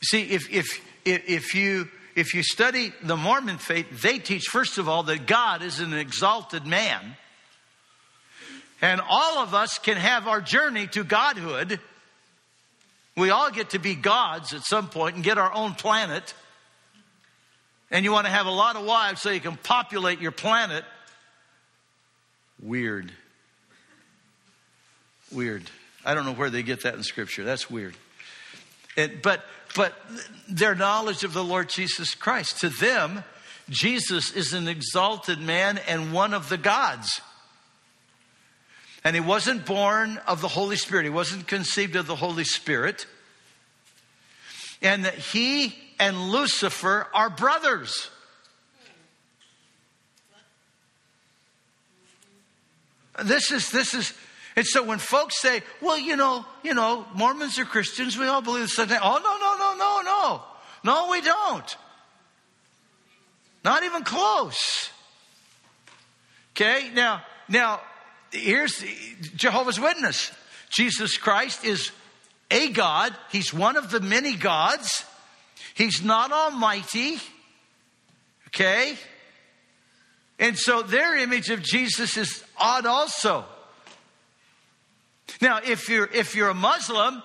See, 0.03 0.23
if, 0.23 0.51
if, 0.51 0.81
if, 1.05 1.55
you, 1.55 1.87
if 2.15 2.33
you 2.33 2.43
study 2.43 2.91
the 3.03 3.17
Mormon 3.17 3.57
faith, 3.57 4.01
they 4.01 4.19
teach, 4.19 4.43
first 4.43 4.77
of 4.77 4.89
all, 4.89 5.03
that 5.03 5.25
God 5.27 5.61
is 5.61 5.79
an 5.79 5.93
exalted 5.93 6.65
man 6.65 7.15
and 8.81 8.99
all 9.07 9.37
of 9.37 9.53
us 9.53 9.77
can 9.77 9.95
have 9.97 10.27
our 10.27 10.41
journey 10.41 10.87
to 10.87 11.03
godhood. 11.03 11.79
We 13.15 13.29
all 13.29 13.51
get 13.51 13.71
to 13.71 13.79
be 13.79 13.93
gods 13.93 14.53
at 14.53 14.63
some 14.63 14.89
point 14.89 15.15
and 15.15 15.23
get 15.23 15.37
our 15.37 15.53
own 15.53 15.73
planet. 15.75 16.33
And 17.91 18.03
you 18.03 18.11
want 18.11 18.25
to 18.25 18.31
have 18.31 18.47
a 18.47 18.51
lot 18.51 18.75
of 18.75 18.85
wives 18.85 19.21
so 19.21 19.29
you 19.29 19.39
can 19.39 19.57
populate 19.57 20.19
your 20.19 20.31
planet. 20.31 20.83
Weird. 22.61 23.11
Weird. 25.31 25.63
I 26.03 26.15
don't 26.15 26.25
know 26.25 26.33
where 26.33 26.49
they 26.49 26.63
get 26.63 26.83
that 26.83 26.95
in 26.95 27.03
scripture. 27.03 27.43
That's 27.43 27.69
weird. 27.69 27.95
It, 28.95 29.21
but 29.21 29.43
but 29.75 29.93
their 30.49 30.75
knowledge 30.75 31.23
of 31.23 31.33
the 31.33 31.43
Lord 31.43 31.69
Jesus 31.69 32.15
Christ 32.15 32.59
to 32.61 32.69
them 32.69 33.23
Jesus 33.71 34.33
is 34.33 34.51
an 34.51 34.67
exalted 34.67 35.39
man 35.39 35.79
and 35.87 36.11
one 36.11 36.33
of 36.33 36.49
the 36.49 36.57
gods. 36.57 37.21
And 39.03 39.15
he 39.15 39.21
wasn't 39.21 39.65
born 39.65 40.19
of 40.27 40.41
the 40.41 40.49
Holy 40.49 40.75
Spirit, 40.75 41.05
he 41.05 41.09
wasn't 41.09 41.47
conceived 41.47 41.95
of 41.95 42.05
the 42.05 42.15
Holy 42.15 42.43
Spirit. 42.43 43.07
And 44.81 45.05
that 45.05 45.15
he 45.15 45.75
and 45.99 46.31
Lucifer 46.31 47.07
are 47.13 47.29
brothers. 47.29 48.09
This 53.23 53.51
is, 53.51 53.71
this 53.71 53.93
is, 53.93 54.13
and 54.55 54.65
so 54.65 54.83
when 54.83 54.99
folks 54.99 55.39
say, 55.39 55.61
well, 55.81 55.97
you 55.97 56.15
know, 56.15 56.45
you 56.63 56.73
know, 56.73 57.05
Mormons 57.13 57.57
are 57.57 57.65
Christians, 57.65 58.17
we 58.17 58.27
all 58.27 58.41
believe 58.41 58.63
the 58.63 58.67
same 58.67 58.87
thing. 58.87 58.99
Oh, 59.01 59.19
no, 59.23 59.37
no, 59.37 59.57
no, 59.57 59.77
no, 59.77 60.01
no. 60.03 60.43
No, 60.83 61.11
we 61.11 61.21
don't. 61.21 61.77
Not 63.63 63.83
even 63.83 64.03
close. 64.03 64.89
Okay, 66.53 66.89
now, 66.93 67.21
now, 67.47 67.79
here's 68.31 68.83
Jehovah's 69.35 69.79
Witness. 69.79 70.31
Jesus 70.69 71.17
Christ 71.17 71.63
is 71.63 71.91
a 72.49 72.69
God. 72.69 73.15
He's 73.31 73.53
one 73.53 73.77
of 73.77 73.91
the 73.91 73.99
many 73.99 74.35
gods. 74.35 75.05
He's 75.75 76.03
not 76.03 76.31
almighty. 76.31 77.19
Okay? 78.47 78.97
And 80.39 80.57
so 80.57 80.81
their 80.81 81.17
image 81.17 81.49
of 81.49 81.61
Jesus 81.61 82.17
is 82.17 82.43
odd 82.57 82.85
also. 82.85 83.45
Now, 85.39 85.59
if 85.63 85.87
you're, 85.89 86.09
if 86.13 86.35
you're 86.35 86.49
a 86.49 86.53
Muslim, 86.53 87.21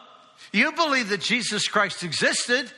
you 0.52 0.72
believe 0.72 1.08
that 1.08 1.20
Jesus 1.20 1.66
Christ 1.66 2.04
existed, 2.04 2.70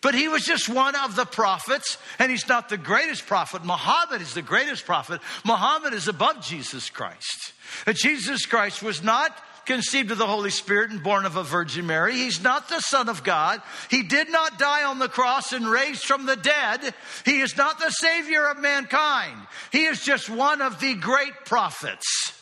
But 0.00 0.14
he 0.14 0.28
was 0.28 0.44
just 0.44 0.68
one 0.68 0.94
of 0.96 1.14
the 1.14 1.26
prophets, 1.26 1.98
and 2.18 2.30
he's 2.30 2.48
not 2.48 2.68
the 2.68 2.78
greatest 2.78 3.26
prophet. 3.26 3.64
Muhammad 3.64 4.22
is 4.22 4.32
the 4.32 4.42
greatest 4.42 4.86
prophet. 4.86 5.20
Muhammad 5.44 5.92
is 5.92 6.08
above 6.08 6.44
Jesus 6.44 6.88
Christ. 6.88 7.52
Jesus 7.92 8.46
Christ 8.46 8.82
was 8.82 9.02
not 9.02 9.36
conceived 9.66 10.10
of 10.10 10.18
the 10.18 10.26
Holy 10.26 10.50
Spirit 10.50 10.90
and 10.90 11.02
born 11.02 11.26
of 11.26 11.36
a 11.36 11.42
Virgin 11.42 11.86
Mary. 11.86 12.14
He's 12.14 12.42
not 12.42 12.68
the 12.70 12.80
Son 12.80 13.10
of 13.10 13.22
God. 13.22 13.60
He 13.90 14.02
did 14.02 14.30
not 14.30 14.58
die 14.58 14.84
on 14.84 14.98
the 14.98 15.08
cross 15.08 15.52
and 15.52 15.70
raised 15.70 16.04
from 16.04 16.24
the 16.24 16.36
dead. 16.36 16.94
He 17.26 17.40
is 17.40 17.56
not 17.56 17.78
the 17.78 17.90
Savior 17.90 18.48
of 18.48 18.58
mankind. 18.58 19.38
He 19.70 19.84
is 19.84 20.02
just 20.02 20.30
one 20.30 20.62
of 20.62 20.80
the 20.80 20.94
great 20.94 21.44
prophets. 21.44 22.32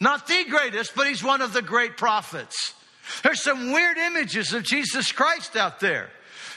Not 0.00 0.26
the 0.26 0.44
greatest, 0.48 0.94
but 0.94 1.06
he's 1.06 1.24
one 1.24 1.40
of 1.40 1.52
the 1.52 1.62
great 1.62 1.96
prophets. 1.96 2.74
There's 3.22 3.42
some 3.42 3.72
weird 3.72 3.96
images 3.96 4.52
of 4.52 4.62
Jesus 4.62 5.12
Christ 5.12 5.56
out 5.56 5.80
there. 5.80 6.10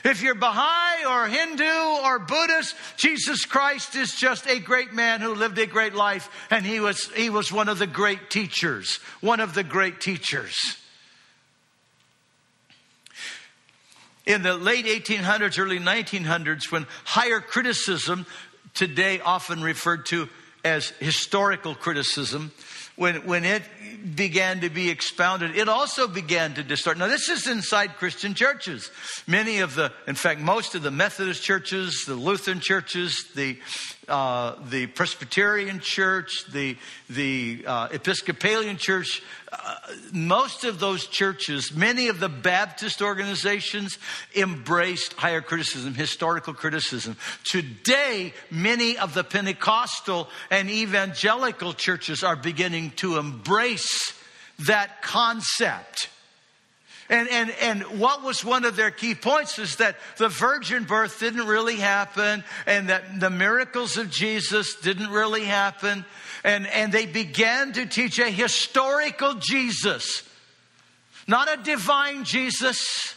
If 0.04 0.22
you're 0.22 0.36
Baha'i 0.36 1.06
or 1.06 1.28
Hindu 1.28 2.04
or 2.06 2.20
Buddhist, 2.20 2.76
Jesus 2.96 3.46
Christ 3.46 3.96
is 3.96 4.16
just 4.16 4.48
a 4.48 4.60
great 4.60 4.94
man 4.94 5.20
who 5.20 5.36
lived 5.36 5.58
a 5.58 5.66
great 5.66 5.94
life, 5.94 6.30
and 6.50 6.66
he 6.66 6.80
was, 6.80 7.10
he 7.16 7.30
was 7.30 7.52
one 7.52 7.68
of 7.68 7.80
the 7.80 7.88
great 7.88 8.30
teachers, 8.30 9.00
one 9.20 9.42
of 9.42 9.54
the 9.54 9.64
great 9.64 10.00
teachers. 10.00 10.56
In 14.26 14.42
the 14.42 14.54
late 14.56 14.86
1800s, 14.86 15.60
early 15.60 15.80
1900s, 15.80 16.72
when 16.72 16.88
higher 17.04 17.42
criticism, 17.42 18.26
today 18.74 19.20
often 19.20 19.62
referred 19.62 20.06
to 20.08 20.30
as 20.64 20.90
historical 21.00 21.76
criticism, 21.76 22.52
when, 23.00 23.26
when 23.26 23.46
it 23.46 23.64
began 24.16 24.60
to 24.62 24.70
be 24.70 24.90
expounded, 24.90 25.56
it 25.56 25.70
also 25.70 26.08
began 26.08 26.54
to 26.56 26.64
distort. 26.64 26.98
Now, 26.98 27.08
this 27.08 27.30
is 27.30 27.48
inside 27.48 27.96
Christian 27.96 28.34
churches. 28.34 28.92
Many 29.26 29.60
of 29.60 29.76
the, 29.76 29.94
in 30.06 30.16
fact, 30.16 30.42
most 30.42 30.76
of 30.76 30.84
the 30.84 30.92
Methodist 30.92 31.42
churches, 31.42 32.04
the 32.06 32.16
Lutheran 32.16 32.60
churches, 32.60 33.26
the 33.36 33.58
uh, 34.10 34.56
the 34.70 34.88
Presbyterian 34.88 35.80
Church, 35.80 36.46
the, 36.52 36.78
the 37.10 37.64
uh, 37.66 37.88
Episcopalian 37.92 38.78
Church, 38.78 39.22
uh, 39.52 39.76
most 40.12 40.64
of 40.64 40.80
those 40.80 41.08
churches, 41.08 41.74
many 41.74 42.08
of 42.08 42.20
the 42.20 42.30
Baptist 42.30 43.02
organizations 43.02 43.98
embraced 44.36 45.14
higher 45.14 45.42
criticism, 45.42 45.94
historical 45.94 46.54
criticism. 46.54 47.18
Today, 47.44 48.34
many 48.52 48.98
of 48.98 49.14
the 49.14 49.24
Pentecostal 49.24 50.30
and 50.52 50.70
evangelical 50.70 51.74
churches 51.74 52.24
are 52.24 52.36
beginning 52.36 52.92
to 52.98 53.18
embrace 53.18 54.14
that 54.60 55.02
concept. 55.02 56.10
And, 57.10 57.28
and, 57.30 57.50
and 57.62 57.82
what 58.00 58.22
was 58.22 58.46
one 58.46 58.66
of 58.66 58.76
their 58.76 58.92
key 58.92 59.16
points 59.16 59.58
is 59.58 59.78
that 59.78 59.96
the 60.18 60.30
virgin 60.30 60.84
birth 60.84 61.20
didn't 61.20 61.48
really 61.48 61.78
happen 61.78 62.44
and 62.68 62.90
that 62.90 63.20
the 63.20 63.32
miracles 63.32 63.98
of 63.98 64.12
Jesus 64.12 64.76
didn't 64.76 65.10
really 65.10 65.46
happen. 65.46 66.06
And, 66.44 66.68
and 66.68 66.92
they 66.92 67.08
began 67.08 67.74
to 67.74 67.88
teach 67.88 68.20
a 68.20 68.30
historical 68.30 69.36
Jesus, 69.36 70.24
not 71.28 71.52
a 71.52 71.64
divine 71.64 72.26
Jesus, 72.26 73.16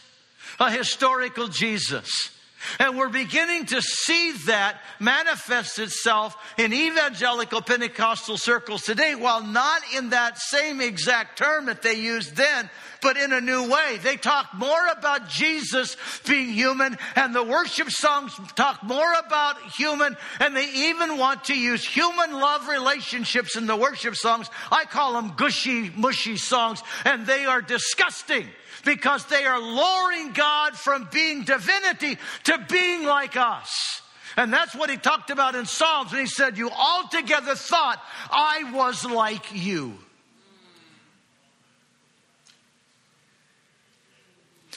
a 0.59 0.71
historical 0.71 1.47
Jesus. 1.47 2.31
And 2.79 2.97
we're 2.97 3.09
beginning 3.09 3.65
to 3.67 3.81
see 3.81 4.31
that 4.45 4.79
manifest 4.99 5.79
itself 5.79 6.35
in 6.57 6.73
evangelical 6.73 7.61
Pentecostal 7.61 8.37
circles 8.37 8.83
today, 8.83 9.15
while 9.15 9.43
not 9.43 9.81
in 9.95 10.09
that 10.11 10.37
same 10.37 10.81
exact 10.81 11.37
term 11.37 11.65
that 11.65 11.81
they 11.81 11.95
used 11.95 12.35
then, 12.35 12.69
but 13.03 13.17
in 13.17 13.33
a 13.33 13.41
new 13.41 13.69
way. 13.69 13.99
They 14.01 14.15
talk 14.15 14.53
more 14.55 14.87
about 14.97 15.29
Jesus 15.29 15.97
being 16.25 16.49
human, 16.49 16.97
and 17.15 17.35
the 17.35 17.43
worship 17.43 17.91
songs 17.91 18.33
talk 18.55 18.81
more 18.81 19.13
about 19.25 19.61
human, 19.73 20.17
and 20.39 20.55
they 20.55 20.69
even 20.89 21.17
want 21.17 21.43
to 21.45 21.55
use 21.55 21.85
human 21.85 22.31
love 22.31 22.67
relationships 22.67 23.55
in 23.55 23.67
the 23.67 23.75
worship 23.75 24.15
songs. 24.15 24.49
I 24.71 24.85
call 24.85 25.13
them 25.13 25.33
gushy, 25.35 25.91
mushy 25.95 26.37
songs, 26.37 26.81
and 27.05 27.27
they 27.27 27.45
are 27.45 27.61
disgusting 27.61 28.47
because 28.85 29.25
they 29.25 29.45
are 29.45 29.59
lowering 29.59 30.31
God 30.31 30.75
from 30.75 31.09
being 31.11 31.43
divinity 31.43 32.17
to 32.45 32.65
being 32.69 33.03
like 33.03 33.35
us. 33.35 34.01
And 34.35 34.51
that's 34.51 34.73
what 34.73 34.89
he 34.89 34.97
talked 34.97 35.29
about 35.29 35.55
in 35.55 35.65
Psalms 35.65 36.11
when 36.11 36.21
he 36.21 36.27
said, 36.27 36.57
You 36.57 36.69
altogether 36.69 37.55
thought 37.55 38.01
I 38.31 38.71
was 38.73 39.05
like 39.05 39.45
you. 39.53 39.93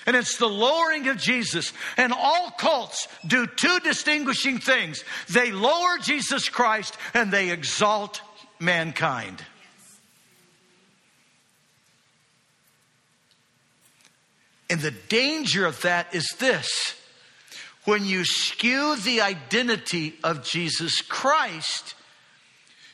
And 0.06 0.14
it's 0.14 0.36
the 0.36 0.48
lowering 0.48 1.08
of 1.08 1.16
Jesus. 1.16 1.72
And 1.96 2.12
all 2.12 2.50
cults 2.52 3.08
do 3.26 3.46
two 3.46 3.80
distinguishing 3.80 4.58
things 4.58 5.02
they 5.28 5.50
lower 5.50 5.98
Jesus 5.98 6.48
Christ 6.48 6.96
and 7.12 7.32
they 7.32 7.50
exalt 7.50 8.22
mankind. 8.60 9.42
And 14.70 14.80
the 14.80 14.94
danger 15.08 15.64
of 15.66 15.82
that 15.82 16.14
is 16.14 16.28
this 16.38 16.94
when 17.84 18.04
you 18.04 18.24
skew 18.24 18.96
the 18.96 19.20
identity 19.20 20.14
of 20.24 20.44
Jesus 20.44 21.02
Christ, 21.02 21.94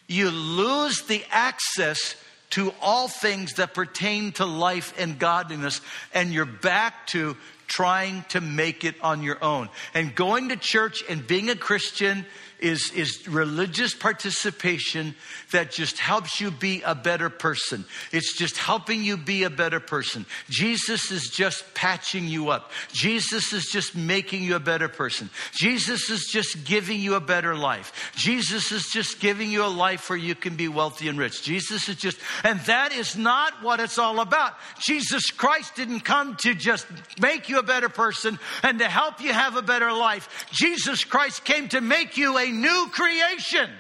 you 0.07 0.31
lose 0.31 1.03
the 1.03 1.25
access 1.31 2.15
to 2.53 2.73
all 2.81 3.09
things 3.09 3.55
that 3.55 3.75
pertain 3.75 4.33
to 4.33 4.47
life 4.47 4.95
and 4.99 5.19
godliness, 5.19 5.81
and 6.15 6.33
you're 6.33 6.45
back 6.45 7.07
to 7.09 7.37
trying 7.67 8.25
to 8.29 8.41
make 8.41 8.85
it 8.85 8.95
on 9.03 9.23
your 9.23 9.43
own. 9.43 9.69
And 9.95 10.15
going 10.15 10.51
to 10.51 10.57
church 10.57 11.03
and 11.09 11.27
being 11.27 11.49
a 11.49 11.57
Christian 11.57 12.27
is, 12.63 12.93
is 12.95 13.27
religious 13.29 13.93
participation 13.93 15.15
that 15.51 15.73
just 15.73 15.99
helps 15.99 16.41
you 16.41 16.51
be 16.51 16.81
a 16.83 16.95
better 16.95 17.29
person. 17.29 17.85
It's 18.13 18.37
just 18.37 18.57
helping 18.57 19.03
you 19.03 19.17
be 19.17 19.43
a 19.43 19.51
better 19.51 19.81
person. 19.81 20.25
Jesus 20.49 21.11
is 21.11 21.29
just 21.29 21.75
patching 21.75 22.29
you 22.29 22.51
up. 22.51 22.71
Jesus 22.93 23.53
is 23.53 23.67
just 23.67 23.97
making 23.97 24.45
you 24.45 24.55
a 24.55 24.61
better 24.61 24.89
person. 24.89 25.29
Jesus 25.53 26.09
is 26.09 26.27
just 26.27 26.65
giving 26.65 27.01
you 27.01 27.15
a 27.15 27.21
better 27.21 27.57
life. 27.57 28.13
Jesus 28.17 28.71
is 28.71 28.87
just 28.87 29.19
giving 29.19 29.51
you 29.51 29.65
a 29.65 29.67
life 29.67 30.09
where 30.09 30.19
you 30.19 30.37
can 30.37 30.55
be 30.55 30.69
wealthy 30.69 31.09
and 31.09 31.19
rich. 31.19 31.43
Jesus 31.43 31.89
is 31.89 31.97
just, 31.97 32.19
and 32.45 32.61
that 32.61 32.93
is 32.93 33.17
not 33.17 33.63
what 33.63 33.81
it's 33.81 33.99
all 33.99 34.21
about. 34.21 34.55
Jesus 34.79 35.31
Christ 35.33 35.75
didn't 35.75 36.01
come 36.01 36.37
to 36.37 36.55
just 36.55 36.87
make 37.21 37.49
you 37.49 37.59
a 37.59 37.63
better 37.63 37.89
person 37.89 38.39
and 38.63 38.79
to 38.79 38.89
help 38.89 39.21
you 39.21 39.33
have 39.33 39.57
a 39.57 39.63
better 39.63 39.93
life. 39.93 40.47
Jesus 40.53 41.03
Christ 41.03 41.45
came 41.45 41.69
to 41.71 41.81
make 41.81 42.17
you 42.17 42.39
a 42.39 42.52
new 42.61 42.89
creation. 42.93 43.71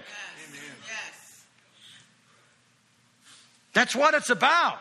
That's 3.72 3.96
what 3.96 4.14
it's 4.14 4.30
about. 4.30 4.78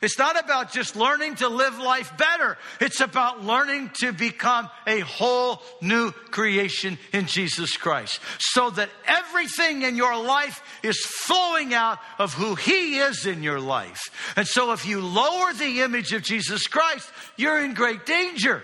It's 0.00 0.18
not 0.18 0.38
about 0.38 0.70
just 0.70 0.94
learning 0.94 1.36
to 1.36 1.48
live 1.48 1.78
life 1.78 2.16
better. 2.16 2.56
It's 2.80 3.00
about 3.00 3.44
learning 3.44 3.90
to 4.00 4.12
become 4.12 4.68
a 4.86 5.00
whole 5.00 5.60
new 5.80 6.12
creation 6.12 6.98
in 7.12 7.26
Jesus 7.26 7.76
Christ. 7.76 8.20
So 8.38 8.70
that 8.70 8.90
everything 9.06 9.82
in 9.82 9.96
your 9.96 10.16
life 10.16 10.62
is 10.84 10.98
flowing 11.04 11.74
out 11.74 11.98
of 12.18 12.32
who 12.34 12.54
He 12.54 12.98
is 12.98 13.26
in 13.26 13.42
your 13.42 13.60
life. 13.60 14.00
And 14.36 14.46
so 14.46 14.72
if 14.72 14.86
you 14.86 15.00
lower 15.00 15.52
the 15.52 15.80
image 15.80 16.12
of 16.12 16.22
Jesus 16.22 16.68
Christ, 16.68 17.10
you're 17.36 17.64
in 17.64 17.74
great 17.74 18.06
danger. 18.06 18.62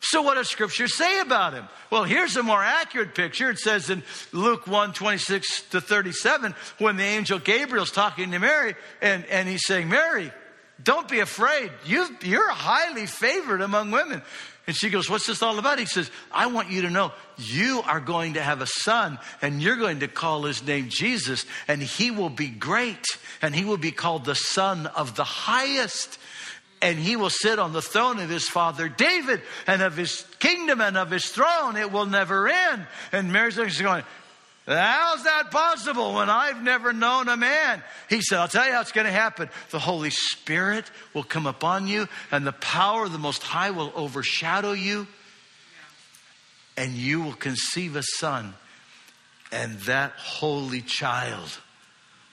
So 0.00 0.22
what 0.22 0.34
does 0.34 0.48
scripture 0.48 0.88
say 0.88 1.20
about 1.20 1.52
him? 1.52 1.68
Well, 1.90 2.04
here's 2.04 2.36
a 2.36 2.42
more 2.42 2.62
accurate 2.62 3.14
picture. 3.14 3.50
It 3.50 3.58
says 3.58 3.90
in 3.90 4.02
Luke 4.32 4.66
1, 4.66 4.94
26 4.94 5.62
to 5.70 5.80
37, 5.80 6.54
when 6.78 6.96
the 6.96 7.04
angel 7.04 7.38
Gabriel's 7.38 7.90
talking 7.90 8.30
to 8.30 8.38
Mary 8.38 8.74
and, 9.02 9.26
and 9.26 9.46
he's 9.46 9.66
saying, 9.66 9.88
Mary, 9.90 10.32
don't 10.82 11.08
be 11.08 11.20
afraid. 11.20 11.70
you 11.84 12.06
you're 12.22 12.50
highly 12.50 13.04
favored 13.04 13.60
among 13.60 13.90
women. 13.90 14.22
And 14.66 14.76
she 14.76 14.88
goes, 14.88 15.10
What's 15.10 15.26
this 15.26 15.42
all 15.42 15.58
about? 15.58 15.78
He 15.78 15.84
says, 15.84 16.10
I 16.30 16.46
want 16.46 16.70
you 16.70 16.82
to 16.82 16.90
know 16.90 17.12
you 17.36 17.82
are 17.84 18.00
going 18.00 18.34
to 18.34 18.42
have 18.42 18.62
a 18.62 18.66
son 18.66 19.18
and 19.42 19.60
you're 19.60 19.76
going 19.76 20.00
to 20.00 20.08
call 20.08 20.44
his 20.44 20.64
name 20.64 20.86
Jesus 20.88 21.44
and 21.68 21.82
he 21.82 22.10
will 22.10 22.30
be 22.30 22.48
great 22.48 23.04
and 23.42 23.54
he 23.54 23.64
will 23.64 23.78
be 23.78 23.90
called 23.90 24.24
the 24.24 24.34
son 24.34 24.86
of 24.86 25.16
the 25.16 25.24
highest 25.24 26.18
and 26.82 26.98
he 26.98 27.16
will 27.16 27.30
sit 27.30 27.58
on 27.58 27.72
the 27.72 27.82
throne 27.82 28.18
of 28.18 28.30
his 28.30 28.48
father 28.48 28.88
David 28.88 29.42
and 29.66 29.82
of 29.82 29.96
his 29.96 30.24
kingdom 30.38 30.80
and 30.80 30.96
of 30.96 31.10
his 31.10 31.26
throne. 31.26 31.76
It 31.76 31.92
will 31.92 32.06
never 32.06 32.48
end. 32.48 32.86
And 33.12 33.32
Mary's 33.32 33.56
going, 33.80 34.04
How's 34.66 35.24
that 35.24 35.50
possible 35.50 36.14
when 36.14 36.30
I've 36.30 36.62
never 36.62 36.92
known 36.92 37.28
a 37.28 37.36
man? 37.36 37.82
He 38.08 38.20
said, 38.22 38.38
I'll 38.38 38.48
tell 38.48 38.66
you 38.66 38.72
how 38.72 38.80
it's 38.80 38.92
going 38.92 39.06
to 39.06 39.12
happen. 39.12 39.48
The 39.70 39.80
Holy 39.80 40.10
Spirit 40.10 40.84
will 41.12 41.24
come 41.24 41.46
upon 41.46 41.88
you, 41.88 42.08
and 42.30 42.46
the 42.46 42.52
power 42.52 43.04
of 43.04 43.12
the 43.12 43.18
Most 43.18 43.42
High 43.42 43.72
will 43.72 43.92
overshadow 43.96 44.72
you, 44.72 45.08
and 46.76 46.92
you 46.92 47.22
will 47.22 47.32
conceive 47.32 47.96
a 47.96 48.02
son, 48.02 48.54
and 49.50 49.76
that 49.80 50.12
holy 50.12 50.82
child 50.82 51.58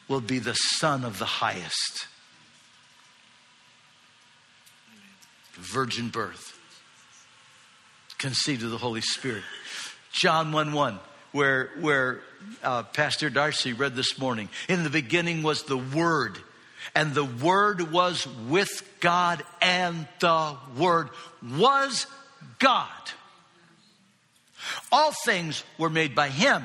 will 0.07 0.21
be 0.21 0.37
the 0.37 0.53
Son 0.53 1.05
of 1.05 1.17
the 1.17 1.25
highest. 1.25 2.07
Virgin 5.57 6.09
birth. 6.09 6.53
conceived 8.17 8.63
of 8.63 8.71
the 8.71 8.77
Holy 8.77 9.01
Spirit. 9.01 9.43
John 10.11 10.51
1 10.51 10.73
1, 10.73 10.99
where, 11.31 11.69
where 11.79 12.21
uh, 12.63 12.83
Pastor 12.83 13.29
Darcy 13.29 13.73
read 13.73 13.95
this 13.95 14.17
morning. 14.17 14.49
In 14.67 14.83
the 14.83 14.89
beginning 14.89 15.43
was 15.43 15.63
the 15.63 15.77
Word, 15.77 16.39
and 16.95 17.13
the 17.13 17.25
Word 17.25 17.91
was 17.91 18.27
with 18.47 18.69
God, 18.99 19.43
and 19.61 20.07
the 20.19 20.57
Word 20.75 21.09
was 21.43 22.07
God. 22.57 22.89
All 24.91 25.13
things 25.25 25.63
were 25.77 25.89
made 25.89 26.15
by 26.15 26.29
Him, 26.29 26.63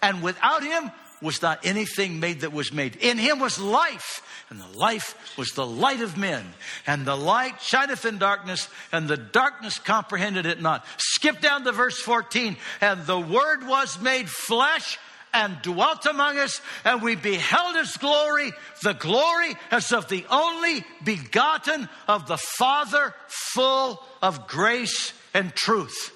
and 0.00 0.22
without 0.22 0.62
Him 0.62 0.90
was 1.24 1.42
not 1.42 1.66
anything 1.66 2.20
made 2.20 2.42
that 2.42 2.52
was 2.52 2.72
made. 2.72 2.96
In 2.96 3.18
Him 3.18 3.40
was 3.40 3.58
life 3.58 4.22
and 4.50 4.60
the 4.60 4.78
life 4.78 5.36
was 5.36 5.50
the 5.52 5.66
light 5.66 6.00
of 6.00 6.16
men. 6.16 6.44
And 6.86 7.04
the 7.04 7.16
light 7.16 7.60
shineth 7.60 8.04
in 8.04 8.18
darkness, 8.18 8.68
and 8.92 9.08
the 9.08 9.16
darkness 9.16 9.78
comprehended 9.78 10.46
it 10.46 10.60
not. 10.60 10.86
Skip 10.98 11.40
down 11.40 11.64
to 11.64 11.72
verse 11.72 11.98
14. 11.98 12.56
And 12.80 13.04
the 13.06 13.18
Word 13.18 13.66
was 13.66 14.00
made 14.00 14.28
flesh 14.28 14.98
and 15.32 15.60
dwelt 15.62 16.06
among 16.06 16.38
us, 16.38 16.60
and 16.84 17.02
we 17.02 17.16
beheld 17.16 17.74
his 17.74 17.96
glory, 17.96 18.52
the 18.84 18.92
glory 18.92 19.56
as 19.72 19.92
of 19.92 20.08
the 20.08 20.24
only 20.30 20.84
begotten 21.02 21.88
of 22.06 22.28
the 22.28 22.38
Father, 22.38 23.12
full 23.26 24.00
of 24.22 24.46
grace 24.46 25.12
and 25.32 25.52
truth. 25.52 26.12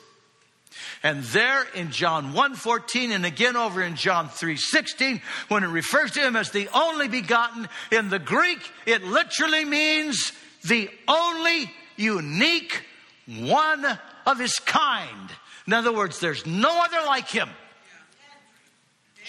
And 1.03 1.23
there 1.25 1.65
in 1.75 1.91
John 1.91 2.33
1:14 2.33 3.13
and 3.13 3.25
again 3.25 3.57
over 3.57 3.83
in 3.83 3.97
John 3.97 4.29
3:16 4.29 5.21
when 5.49 5.63
it 5.65 5.69
refers 5.69 6.11
to 6.13 6.21
him 6.21 6.35
as 6.37 6.51
the 6.51 6.69
only 6.75 7.09
begotten 7.09 7.69
in 7.93 8.11
the 8.11 8.19
Greek 8.19 8.59
it 8.85 9.05
literally 9.05 9.65
means 9.65 10.33
the 10.65 10.91
only 11.07 11.73
unique 11.97 12.85
one 13.27 13.99
of 14.27 14.39
his 14.39 14.59
kind. 14.59 15.31
In 15.67 15.73
other 15.73 15.93
words, 15.93 16.19
there's 16.19 16.47
no 16.47 16.83
other 16.83 17.07
like 17.07 17.29
him. 17.29 17.51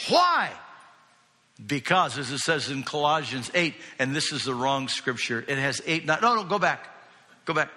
Why? 0.08 0.52
Because, 1.66 2.18
as 2.18 2.32
it 2.32 2.40
says 2.40 2.70
in 2.70 2.84
Colossians 2.84 3.52
8, 3.54 3.76
and 4.00 4.16
this 4.16 4.32
is 4.32 4.46
the 4.46 4.54
wrong 4.54 4.88
scripture, 4.88 5.44
it 5.46 5.58
has 5.58 5.82
8, 5.86 6.06
9. 6.06 6.20
No, 6.22 6.36
no, 6.36 6.44
go 6.46 6.58
back. 6.58 6.88
Go 7.44 7.54
back. 7.54 7.70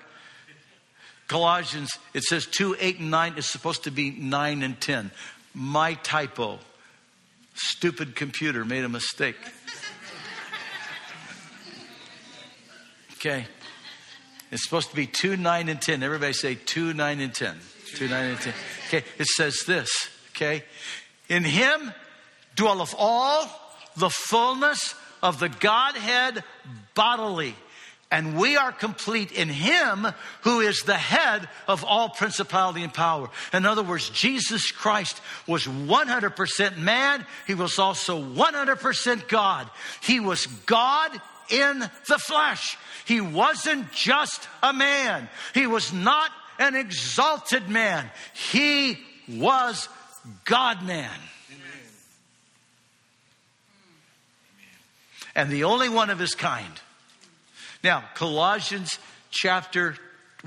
Colossians, 1.29 1.91
it 2.15 2.25
says 2.25 2.47
2, 2.47 2.77
8, 2.79 2.99
and 2.99 3.11
9 3.11 3.35
is 3.39 3.47
supposed 3.49 3.85
to 3.85 3.91
be 3.91 4.11
9 4.11 4.63
and 4.63 4.81
10. 4.81 5.11
My 5.55 5.95
typo. 5.95 6.59
Stupid 7.55 8.17
computer 8.17 8.65
made 8.65 8.85
a 8.85 8.89
mistake. 8.89 9.37
Okay. 13.15 13.47
It's 14.51 14.65
supposed 14.65 14.91
to 14.91 14.97
be 14.97 15.07
2, 15.07 15.37
9, 15.37 15.69
and 15.69 15.81
10. 15.81 16.03
Everybody 16.03 16.33
say 16.33 16.55
2, 16.55 16.93
9, 16.93 17.21
and 17.21 17.35
10. 17.35 17.57
2, 17.95 18.09
9, 18.09 18.25
and 18.25 18.41
10. 18.41 18.55
Okay. 18.89 19.05
It 19.19 19.27
says 19.27 19.63
this. 19.67 20.09
Okay. 20.31 20.65
In 21.29 21.45
him 21.45 21.93
dwelleth 22.57 22.95
all 22.99 23.49
the 23.97 24.11
fullness 24.11 24.95
of 25.23 25.39
the 25.39 25.49
Godhead 25.49 26.43
bodily 26.95 27.55
and 28.13 28.37
we 28.37 28.57
are 28.59 28.71
complete 28.71 29.33
in 29.33 29.49
Him 29.49 30.07
who 30.43 30.61
is 30.61 30.83
the 30.83 30.99
head 30.99 31.49
of 31.67 31.83
all 31.83 32.11
principality 32.11 32.83
and 32.83 32.93
power. 32.93 33.31
In 33.55 33.65
other 33.65 33.83
words, 33.83 34.11
Jesus 34.11 34.71
Christ 34.71 35.21
was 35.49 35.65
100% 35.65 36.77
man. 36.77 37.27
He 37.47 37.55
was 37.55 37.79
also 37.79 38.23
100% 38.23 39.29
God. 39.29 39.71
He 40.03 40.21
was 40.21 40.47
God 40.67 41.11
in 41.49 41.79
the 41.81 42.19
flesh. 42.19 42.77
He 43.07 43.23
wasn't 43.23 43.91
just 43.93 44.47
a 44.63 44.75
man. 44.75 45.29
He 45.55 45.67
was 45.67 45.91
not 45.93 46.31
an 46.59 46.77
exalted 46.77 47.71
man. 47.71 48.11
He 48.35 48.99
was 49.27 49.89
God 50.45 50.85
man. 50.85 51.11
And 55.35 55.49
the 55.49 55.65
only 55.65 55.89
one 55.89 56.11
of 56.11 56.19
his 56.19 56.35
kind. 56.35 56.79
Now, 57.83 58.05
Colossians 58.15 58.99
chapter 59.31 59.97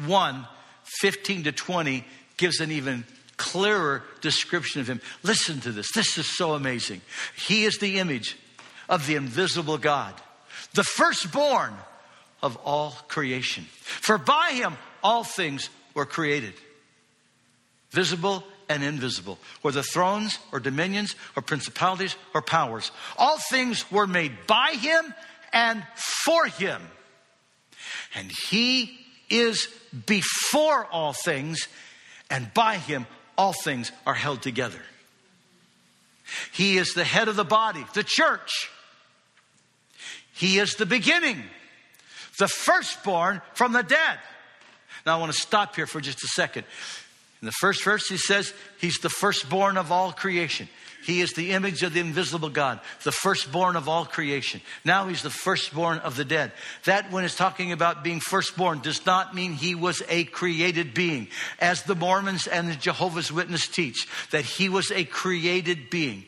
1, 0.06 0.48
15 1.02 1.44
to 1.46 1.52
20 1.52 2.06
gives 2.38 2.60
an 2.60 2.72
even 2.72 3.06
clearer 3.38 4.04
description 4.22 4.82
of 4.82 4.88
him. 4.88 5.02
Listen 5.24 5.60
to 5.62 5.72
this. 5.72 5.92
This 5.94 6.18
is 6.18 6.38
so 6.38 6.54
amazing. 6.54 7.02
He 7.36 7.66
is 7.66 7.78
the 7.78 8.00
image 8.00 8.38
of 8.88 9.08
the 9.08 9.16
invisible 9.16 9.78
God, 9.78 10.14
the 10.74 10.84
firstborn 10.84 11.74
of 12.42 12.58
all 12.64 12.92
creation. 13.08 13.66
For 13.82 14.18
by 14.18 14.52
him 14.54 14.78
all 15.04 15.24
things 15.24 15.70
were 15.94 16.06
created, 16.06 16.54
visible 17.92 18.44
and 18.70 18.84
invisible, 18.84 19.38
whether 19.62 19.82
thrones 19.82 20.40
or 20.52 20.60
dominions 20.60 21.16
or 21.36 21.42
principalities 21.42 22.16
or 22.34 22.42
powers. 22.42 22.92
All 23.18 23.38
things 23.50 23.90
were 23.92 24.08
made 24.08 24.32
by 24.48 24.72
him 24.80 25.14
and 25.52 25.84
for 25.96 26.46
him. 26.46 26.82
And 28.14 28.32
he 28.50 28.98
is 29.30 29.68
before 30.06 30.86
all 30.86 31.14
things, 31.14 31.68
and 32.30 32.54
by 32.54 32.78
him 32.78 33.08
all 33.38 33.54
things 33.54 33.92
are 34.06 34.14
held 34.14 34.42
together. 34.42 34.82
He 36.52 36.78
is 36.78 36.94
the 36.94 37.04
head 37.04 37.28
of 37.28 37.36
the 37.36 37.46
body, 37.46 37.86
the 37.94 38.04
church. 38.04 38.70
He 40.34 40.60
is 40.60 40.76
the 40.76 40.86
beginning, 40.86 41.42
the 42.40 42.48
firstborn 42.48 43.42
from 43.54 43.74
the 43.74 43.84
dead. 43.84 44.20
Now 45.06 45.18
I 45.18 45.20
want 45.20 45.32
to 45.32 45.40
stop 45.40 45.76
here 45.76 45.88
for 45.88 46.02
just 46.02 46.24
a 46.24 46.28
second. 46.28 46.66
In 47.42 47.46
the 47.46 47.54
first 47.54 47.84
verse, 47.84 48.08
he 48.08 48.18
says, 48.18 48.54
He's 48.80 48.98
the 48.98 49.10
firstborn 49.10 49.78
of 49.78 49.92
all 49.92 50.12
creation. 50.12 50.68
He 51.06 51.22
is 51.22 51.34
the 51.34 51.52
image 51.52 51.84
of 51.84 51.94
the 51.94 52.00
invisible 52.00 52.50
God, 52.50 52.80
the 53.04 53.12
firstborn 53.12 53.76
of 53.76 53.88
all 53.88 54.06
creation. 54.06 54.60
Now 54.84 55.08
he's 55.08 55.22
the 55.22 55.30
firstborn 55.30 56.00
of 56.00 56.16
the 56.16 56.26
dead. 56.26 56.52
That, 56.86 57.12
when 57.12 57.24
it's 57.24 57.36
talking 57.36 57.72
about 57.72 58.04
being 58.04 58.20
firstborn, 58.20 58.80
does 58.80 59.06
not 59.06 59.36
mean 59.36 59.54
he 59.54 59.76
was 59.76 60.02
a 60.10 60.24
created 60.24 60.96
being. 60.96 61.28
As 61.60 61.84
the 61.84 61.94
Mormons 61.94 62.48
and 62.48 62.68
the 62.68 62.76
Jehovah's 62.76 63.32
Witness 63.32 63.68
teach, 63.68 64.08
that 64.32 64.46
he 64.46 64.68
was 64.68 64.92
a 64.92 65.06
created 65.06 65.92
being, 65.92 66.26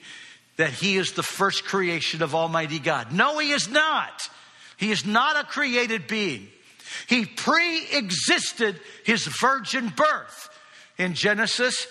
that 0.58 0.74
he 0.74 0.98
is 0.98 1.14
the 1.14 1.24
first 1.24 1.66
creation 1.66 2.22
of 2.22 2.36
Almighty 2.36 2.78
God. 2.78 3.12
No, 3.12 3.40
he 3.40 3.54
is 3.54 3.68
not. 3.68 4.30
He 4.78 4.92
is 4.92 5.08
not 5.08 5.44
a 5.44 5.48
created 5.48 6.06
being. 6.08 6.50
He 7.08 7.26
pre 7.26 7.84
existed 7.94 8.80
his 9.04 9.26
virgin 9.42 9.90
birth. 9.90 10.50
In 11.00 11.16
Genesis 11.16 11.88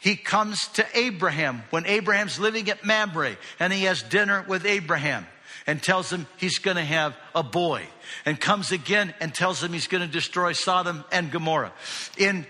he 0.00 0.16
comes 0.16 0.68
to 0.74 0.86
Abraham 0.94 1.62
when 1.70 1.86
Abraham's 1.86 2.38
living 2.38 2.68
at 2.70 2.84
Mamre 2.84 3.36
and 3.58 3.72
he 3.72 3.84
has 3.84 4.02
dinner 4.02 4.44
with 4.46 4.64
Abraham 4.64 5.26
and 5.66 5.82
tells 5.82 6.10
him 6.10 6.26
he's 6.36 6.58
going 6.58 6.76
to 6.76 6.84
have 6.84 7.16
a 7.34 7.42
boy 7.42 7.82
and 8.24 8.40
comes 8.40 8.72
again 8.72 9.12
and 9.20 9.34
tells 9.34 9.62
him 9.62 9.72
he's 9.72 9.86
going 9.86 10.06
to 10.06 10.12
destroy 10.12 10.52
Sodom 10.52 11.04
and 11.12 11.30
Gomorrah. 11.30 11.72
In 12.16 12.46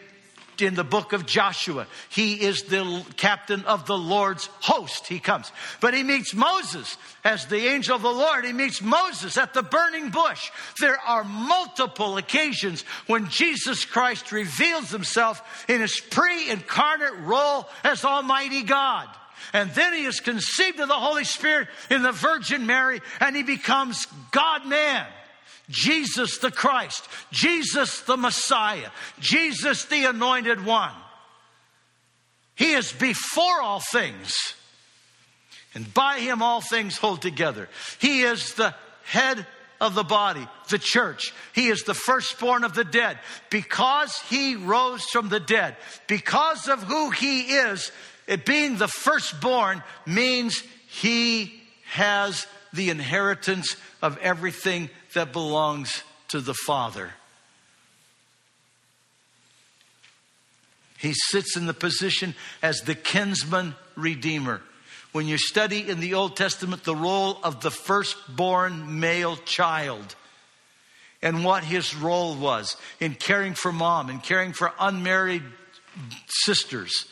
in 0.63 0.75
the 0.75 0.85
book 0.85 1.13
of 1.13 1.27
Joshua. 1.27 1.87
He 2.09 2.41
is 2.41 2.63
the 2.65 3.05
captain 3.17 3.65
of 3.65 3.87
the 3.87 3.97
Lord's 3.97 4.47
host. 4.61 5.07
He 5.07 5.19
comes. 5.19 5.51
But 5.81 5.95
he 5.95 6.03
meets 6.03 6.35
Moses 6.35 6.97
as 7.25 7.47
the 7.47 7.67
angel 7.69 7.97
of 7.97 8.03
the 8.03 8.11
Lord. 8.11 8.45
He 8.45 8.53
meets 8.53 8.83
Moses 8.83 9.37
at 9.37 9.55
the 9.55 9.63
burning 9.63 10.11
bush. 10.11 10.51
There 10.81 10.99
are 10.99 11.25
multiple 11.25 12.17
occasions 12.17 12.83
when 13.07 13.29
Jesus 13.29 13.85
Christ 13.85 14.33
reveals 14.33 14.91
himself 14.91 15.67
in 15.69 15.81
his 15.81 16.01
pre 16.01 16.51
incarnate 16.51 17.19
role 17.21 17.69
as 17.85 18.05
Almighty 18.05 18.63
God. 18.63 19.09
And 19.53 19.71
then 19.71 19.95
he 19.95 20.05
is 20.05 20.21
conceived 20.21 20.81
of 20.81 20.89
the 20.89 20.95
Holy 20.95 21.25
Spirit 21.25 21.69
in 21.91 22.03
the 22.03 22.13
Virgin 22.13 22.67
Mary 22.67 23.01
and 23.21 23.35
he 23.35 23.43
becomes 23.43 24.07
God 24.31 24.67
man. 24.67 25.07
Jesus 25.69 26.39
the 26.39 26.51
Christ, 26.51 27.07
Jesus 27.31 28.01
the 28.03 28.17
Messiah, 28.17 28.91
Jesus 29.21 29.85
the 29.85 30.07
Anointed 30.07 30.65
One. 30.65 30.95
He 32.55 32.73
is 32.73 32.93
before 32.93 33.61
all 33.61 33.81
things, 33.81 34.35
and 35.75 35.93
by 35.95 36.19
him 36.19 36.43
all 36.43 36.61
things 36.61 36.97
hold 36.97 37.23
together. 37.23 37.69
He 38.01 38.23
is 38.23 38.55
the 38.55 38.75
head 39.05 39.47
of 39.81 39.95
the 39.95 40.03
body, 40.03 40.47
the 40.71 40.79
church. 40.79 41.33
He 41.55 41.69
is 41.69 41.83
the 41.83 41.95
firstborn 41.95 42.65
of 42.65 42.75
the 42.75 42.85
dead. 42.85 43.19
Because 43.51 44.19
he 44.29 44.57
rose 44.57 45.05
from 45.05 45.29
the 45.29 45.41
dead, 45.41 45.77
because 46.09 46.69
of 46.69 46.83
who 46.83 47.11
he 47.11 47.43
is, 47.43 47.93
it 48.27 48.45
being 48.45 48.77
the 48.77 48.89
firstborn 48.89 49.83
means 50.05 50.63
he 50.89 51.63
has 51.91 52.47
the 52.73 52.91
inheritance 52.91 53.77
of 54.03 54.19
everything 54.19 54.91
that 55.19 55.33
belongs 55.33 56.05
to 56.29 56.41
the 56.41 56.55
Father. 56.55 57.11
He 60.97 61.13
sits 61.13 61.57
in 61.57 61.67
the 61.67 61.75
position 61.75 62.37
as 62.63 62.83
the 62.83 62.95
kinsman 62.95 63.75
redeemer. 63.97 64.63
When 65.11 65.27
you 65.27 65.37
study 65.37 65.89
in 65.89 65.99
the 65.99 66.15
Old 66.15 66.37
Testament 66.37 66.85
the 66.85 66.95
role 66.95 67.41
of 67.43 67.63
the 67.63 67.73
firstborn 67.73 69.01
male 69.01 69.35
child 69.39 70.15
and 71.21 71.45
what 71.45 71.65
his 71.65 71.97
role 71.97 72.37
was 72.37 72.77
in 73.01 73.17
caring 73.17 73.55
for 73.55 73.73
mom 73.73 74.11
and 74.11 74.23
caring 74.23 74.53
for 74.53 74.73
unmarried 74.79 75.43
sisters. 76.29 77.07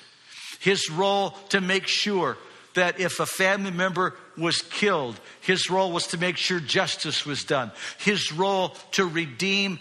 His 0.61 0.89
role 0.89 1.31
to 1.49 1.61
make 1.61 1.89
sure 1.89 2.39
that 2.77 3.01
if 3.01 3.21
a 3.21 3.27
family 3.27 3.71
member 3.71 4.15
was 4.39 4.63
killed, 4.63 5.21
his 5.41 5.69
role 5.69 5.93
was 5.93 6.07
to 6.09 6.19
make 6.19 6.37
sure 6.37 6.61
justice 6.61 7.27
was 7.27 7.45
done. 7.45 7.73
His 7.99 8.33
role 8.33 8.71
to 8.93 9.05
redeem 9.05 9.79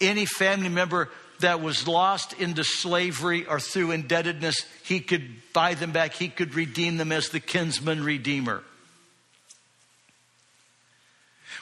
any 0.00 0.26
family 0.26 0.68
member 0.68 1.10
that 1.40 1.60
was 1.60 1.86
lost 1.86 2.32
into 2.34 2.64
slavery 2.64 3.46
or 3.46 3.60
through 3.60 3.90
indebtedness, 3.90 4.64
he 4.82 5.00
could 5.00 5.28
buy 5.52 5.74
them 5.74 5.92
back. 5.92 6.14
He 6.14 6.28
could 6.28 6.54
redeem 6.54 6.96
them 6.96 7.12
as 7.12 7.28
the 7.28 7.40
kinsman 7.40 8.02
redeemer. 8.02 8.62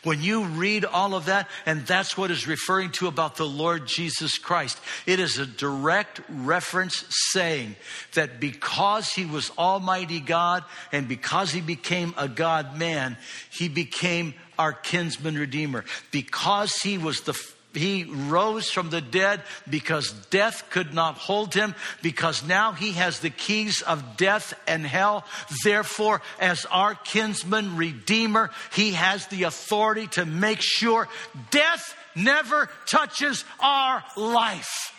When 0.04 0.22
you 0.22 0.44
read 0.44 0.84
all 0.84 1.14
of 1.14 1.26
that, 1.26 1.48
and 1.66 1.86
that's 1.86 2.16
what 2.16 2.30
is 2.30 2.46
referring 2.46 2.92
to 2.92 3.08
about 3.08 3.36
the 3.36 3.46
Lord 3.46 3.86
Jesus 3.86 4.38
Christ, 4.38 4.78
it 5.06 5.18
is 5.18 5.38
a 5.38 5.46
direct 5.46 6.20
reference 6.28 7.04
saying 7.32 7.76
that 8.12 8.38
because 8.38 9.08
he 9.08 9.24
was 9.24 9.50
Almighty 9.58 10.20
God 10.20 10.64
and 10.92 11.08
because 11.08 11.50
he 11.50 11.60
became 11.60 12.14
a 12.16 12.28
God 12.28 12.78
man, 12.78 13.16
he 13.50 13.68
became 13.68 14.34
our 14.58 14.72
kinsman 14.72 15.36
redeemer. 15.36 15.84
Because 16.10 16.76
he 16.76 16.98
was 16.98 17.22
the 17.22 17.34
he 17.74 18.04
rose 18.04 18.70
from 18.70 18.90
the 18.90 19.00
dead 19.00 19.42
because 19.68 20.12
death 20.30 20.70
could 20.70 20.94
not 20.94 21.16
hold 21.16 21.54
him, 21.54 21.74
because 22.02 22.44
now 22.44 22.72
he 22.72 22.92
has 22.92 23.20
the 23.20 23.30
keys 23.30 23.82
of 23.82 24.16
death 24.16 24.54
and 24.66 24.86
hell. 24.86 25.24
Therefore, 25.64 26.22
as 26.40 26.64
our 26.66 26.94
kinsman 26.94 27.76
redeemer, 27.76 28.50
he 28.72 28.92
has 28.92 29.26
the 29.26 29.44
authority 29.44 30.06
to 30.08 30.24
make 30.24 30.60
sure 30.60 31.08
death 31.50 31.96
never 32.14 32.70
touches 32.86 33.44
our 33.60 34.04
life. 34.16 34.92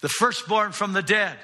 The 0.00 0.08
firstborn 0.08 0.72
from 0.72 0.92
the 0.92 1.02
dead. 1.02 1.36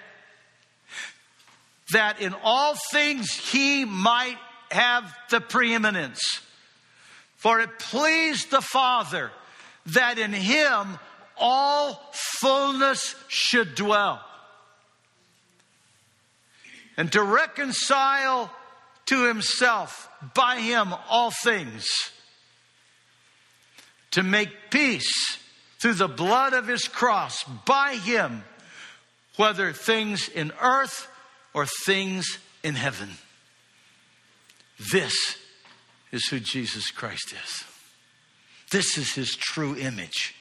That 1.93 2.21
in 2.21 2.35
all 2.43 2.77
things 2.91 3.31
he 3.33 3.85
might 3.85 4.39
have 4.73 5.15
the 5.31 5.41
preeminence. 5.41 6.21
For 7.37 7.61
it 7.61 7.79
pleased 7.79 8.51
the 8.51 8.61
Father 8.61 9.31
that 9.87 10.19
in 10.19 10.33
him 10.33 10.99
all 11.37 12.01
fullness 12.41 13.17
should 13.29 13.75
dwell. 13.75 14.25
And 16.97 17.11
to 17.13 17.23
reconcile 17.23 18.51
to 19.07 19.27
himself 19.27 20.09
by 20.35 20.61
him 20.61 20.95
all 21.09 21.31
things. 21.31 21.87
To 24.13 24.23
make 24.23 24.51
peace 24.71 25.39
through 25.81 25.95
the 25.95 26.09
blood 26.09 26.53
of 26.53 26.69
his 26.69 26.87
cross 26.87 27.43
by 27.67 27.97
him, 27.97 28.45
whether 29.37 29.73
things 29.73 30.29
in 30.29 30.53
earth 30.61 31.09
or 31.55 31.67
things 31.67 32.39
in 32.63 32.75
heaven. 32.75 33.09
This 34.91 35.37
is 36.11 36.27
who 36.29 36.41
Jesus 36.41 36.91
Christ 36.91 37.33
is. 37.33 37.65
This 38.71 38.97
is 38.97 39.15
his 39.15 39.35
true 39.37 39.77
image. 39.77 40.35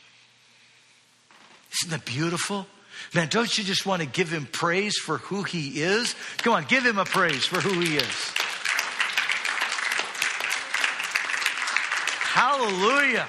Isn't 1.73 1.91
that 1.91 2.06
beautiful? 2.06 2.65
Man, 3.13 3.27
don't 3.27 3.58
you 3.58 3.63
just 3.63 3.86
want 3.86 4.01
to 4.01 4.08
give 4.08 4.32
him 4.32 4.45
praise 4.45 4.97
for 4.97 5.17
who 5.17 5.43
he 5.43 5.82
is? 5.82 6.15
Come 6.38 6.54
on, 6.54 6.65
give 6.65 6.86
him 6.86 6.97
a 6.97 7.06
praise 7.06 7.45
for 7.45 7.60
who 7.60 7.80
he 7.80 7.97
is. 7.97 8.34
Hallelujah. 12.34 13.27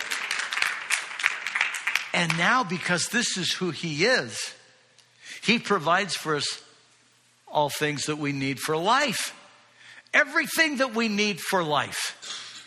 And 2.14 2.36
now, 2.38 2.62
because 2.62 3.08
this 3.08 3.36
is 3.36 3.52
who 3.52 3.70
he 3.70 4.04
is, 4.04 4.54
he 5.42 5.58
provides 5.58 6.14
for 6.14 6.36
us 6.36 6.62
all 7.48 7.68
things 7.68 8.04
that 8.04 8.18
we 8.18 8.32
need 8.32 8.60
for 8.60 8.76
life 8.76 9.34
everything 10.14 10.78
that 10.78 10.94
we 10.94 11.08
need 11.08 11.40
for 11.40 11.62
life. 11.62 12.66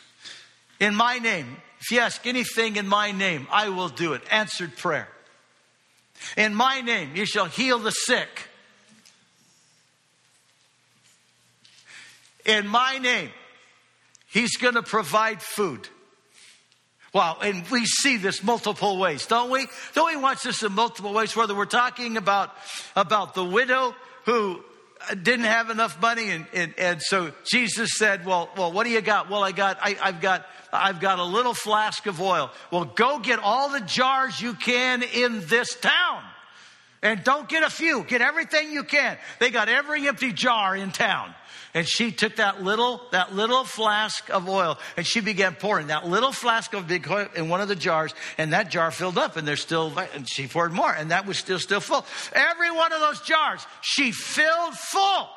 In 0.79 0.95
my 0.95 1.19
name, 1.19 1.57
if 1.79 1.91
you 1.91 1.99
ask 1.99 2.25
anything 2.25 2.75
in 2.75 2.87
my 2.87 3.11
name, 3.11 3.47
I 3.51 3.69
will 3.69 3.89
do 3.89 4.13
it. 4.13 4.21
Answered 4.31 4.75
prayer. 4.77 5.07
In 6.35 6.55
my 6.55 6.81
name, 6.81 7.15
you 7.15 7.25
shall 7.25 7.45
heal 7.45 7.79
the 7.79 7.91
sick. 7.91 8.29
In 12.45 12.67
my 12.67 12.97
name, 12.97 13.31
He's 14.27 14.57
going 14.57 14.73
to 14.73 14.83
provide 14.83 15.41
food. 15.41 15.87
Wow, 17.13 17.37
and 17.41 17.65
we 17.69 17.85
see 17.85 18.17
this 18.17 18.43
multiple 18.43 18.97
ways, 18.97 19.25
don't 19.25 19.49
we? 19.49 19.67
Don't 19.93 20.13
we 20.13 20.21
watch 20.21 20.43
this 20.43 20.61
in 20.61 20.73
multiple 20.73 21.13
ways? 21.13 21.33
Whether 21.33 21.55
we're 21.55 21.65
talking 21.65 22.17
about, 22.17 22.51
about 22.97 23.33
the 23.33 23.45
widow 23.45 23.95
who 24.25 24.61
didn't 25.13 25.45
have 25.45 25.69
enough 25.69 25.99
money 26.01 26.31
and, 26.31 26.45
and, 26.53 26.73
and, 26.77 27.01
so 27.01 27.31
jesus 27.43 27.91
said 27.95 28.25
well 28.25 28.49
well 28.57 28.71
what 28.71 28.85
do 28.85 28.89
you 28.89 29.01
got? 29.01 29.29
Well 29.29 29.43
i 29.43 29.51
got 29.51 29.77
I, 29.81 29.97
i've 30.01 30.21
got 30.21 30.45
i've 30.71 30.99
got 30.99 31.19
a 31.19 31.23
little 31.23 31.53
flask 31.53 32.05
of 32.05 32.21
oil. 32.21 32.51
Well 32.71 32.85
go 32.85 33.19
get 33.19 33.39
all 33.39 33.69
the 33.69 33.81
jars 33.81 34.39
you 34.39 34.53
can 34.53 35.03
in 35.03 35.45
this 35.47 35.75
town 35.75 36.23
and 37.05 37.23
don't 37.23 37.47
get 37.47 37.61
a 37.61 37.69
few. 37.69 38.03
Get 38.03 38.21
everything 38.21 38.71
you 38.71 38.83
can. 38.83 39.17
They 39.39 39.51
got 39.51 39.69
every 39.69 40.07
empty 40.07 40.33
jar 40.33 40.75
in 40.75 40.89
town. 40.91 41.35
And 41.75 41.87
she 41.87 42.11
took 42.11 42.37
that 42.37 42.63
little 42.63 42.99
that 43.11 43.35
little 43.35 43.63
flask 43.63 44.27
of 44.31 44.49
oil 44.49 44.79
and 44.97 45.05
she 45.05 45.21
began 45.21 45.53
pouring 45.53 45.87
that 45.87 46.07
little 46.07 46.31
flask 46.31 46.73
of 46.73 46.87
big 46.87 47.07
oil 47.07 47.27
in 47.35 47.47
one 47.47 47.61
of 47.61 47.67
the 47.67 47.75
jars. 47.75 48.15
And 48.39 48.53
that 48.53 48.71
jar 48.71 48.89
filled 48.89 49.19
up 49.19 49.37
and 49.37 49.47
there's 49.47 49.61
still 49.61 49.93
and 50.15 50.27
she 50.27 50.47
poured 50.47 50.73
more 50.73 50.91
and 50.91 51.11
that 51.11 51.27
was 51.27 51.37
still 51.37 51.59
still 51.59 51.79
full. 51.79 52.05
Every 52.33 52.71
one 52.71 52.91
of 52.91 53.01
those 53.01 53.21
jars 53.21 53.65
she 53.81 54.11
filled 54.11 54.73
full 54.73 55.29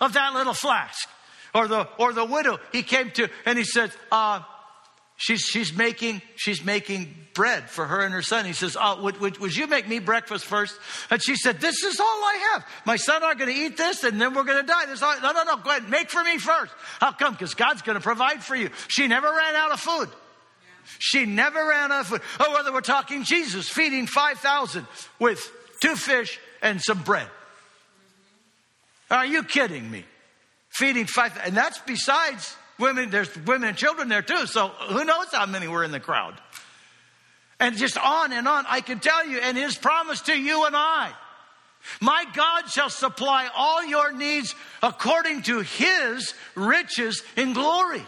of 0.00 0.14
that 0.14 0.32
little 0.32 0.54
flask. 0.54 1.06
Or 1.54 1.68
the 1.68 1.86
or 1.98 2.14
the 2.14 2.24
widow 2.24 2.60
he 2.72 2.82
came 2.82 3.10
to 3.10 3.28
and 3.44 3.58
he 3.58 3.64
said 3.64 3.92
uh, 4.10 4.40
She's, 5.20 5.42
she's 5.42 5.76
making, 5.76 6.22
she's 6.36 6.64
making 6.64 7.14
bread 7.34 7.68
for 7.68 7.84
her 7.84 8.00
and 8.00 8.14
her 8.14 8.22
son. 8.22 8.46
He 8.46 8.54
says, 8.54 8.74
oh, 8.80 9.02
would, 9.02 9.20
would, 9.20 9.36
would 9.36 9.54
you 9.54 9.66
make 9.66 9.86
me 9.86 9.98
breakfast 9.98 10.46
first? 10.46 10.74
And 11.10 11.22
she 11.22 11.36
said, 11.36 11.60
this 11.60 11.84
is 11.84 12.00
all 12.00 12.06
I 12.06 12.52
have. 12.52 12.66
My 12.86 12.96
son 12.96 13.22
are 13.22 13.34
going 13.34 13.54
to 13.54 13.60
eat 13.60 13.76
this 13.76 14.02
and 14.02 14.18
then 14.18 14.32
we're 14.32 14.44
going 14.44 14.62
to 14.62 14.66
die. 14.66 14.86
This 14.86 15.02
all, 15.02 15.20
no, 15.20 15.32
no, 15.32 15.42
no, 15.42 15.58
go 15.58 15.68
ahead. 15.68 15.90
Make 15.90 16.08
for 16.08 16.24
me 16.24 16.38
first. 16.38 16.72
How 17.00 17.12
come? 17.12 17.34
Because 17.34 17.52
God's 17.52 17.82
going 17.82 17.98
to 17.98 18.02
provide 18.02 18.42
for 18.42 18.56
you. 18.56 18.70
She 18.88 19.08
never 19.08 19.28
ran 19.28 19.54
out 19.56 19.72
of 19.72 19.80
food. 19.80 20.08
She 20.98 21.26
never 21.26 21.68
ran 21.68 21.92
out 21.92 22.00
of 22.00 22.06
food. 22.06 22.22
Oh, 22.40 22.54
whether 22.54 22.72
we're 22.72 22.80
talking 22.80 23.22
Jesus 23.24 23.68
feeding 23.68 24.06
5,000 24.06 24.86
with 25.18 25.52
two 25.82 25.96
fish 25.96 26.40
and 26.62 26.80
some 26.80 27.02
bread. 27.02 27.28
Are 29.10 29.26
you 29.26 29.42
kidding 29.42 29.90
me? 29.90 30.06
Feeding 30.70 31.04
five, 31.04 31.38
and 31.44 31.54
that's 31.54 31.78
besides 31.80 32.56
Women, 32.80 33.10
there's 33.10 33.34
women 33.44 33.68
and 33.68 33.78
children 33.78 34.08
there 34.08 34.22
too. 34.22 34.46
So 34.46 34.68
who 34.68 35.04
knows 35.04 35.26
how 35.30 35.46
many 35.46 35.68
were 35.68 35.84
in 35.84 35.92
the 35.92 36.00
crowd? 36.00 36.34
And 37.60 37.76
just 37.76 37.98
on 37.98 38.32
and 38.32 38.48
on, 38.48 38.64
I 38.68 38.80
can 38.80 39.00
tell 39.00 39.26
you, 39.26 39.38
and 39.38 39.56
his 39.56 39.76
promise 39.76 40.22
to 40.22 40.34
you 40.34 40.64
and 40.64 40.74
I. 40.74 41.12
My 42.00 42.24
God 42.34 42.68
shall 42.68 42.90
supply 42.90 43.48
all 43.54 43.84
your 43.84 44.12
needs 44.12 44.54
according 44.82 45.42
to 45.42 45.60
his 45.60 46.34
riches 46.54 47.22
in 47.36 47.52
glory. 47.52 48.02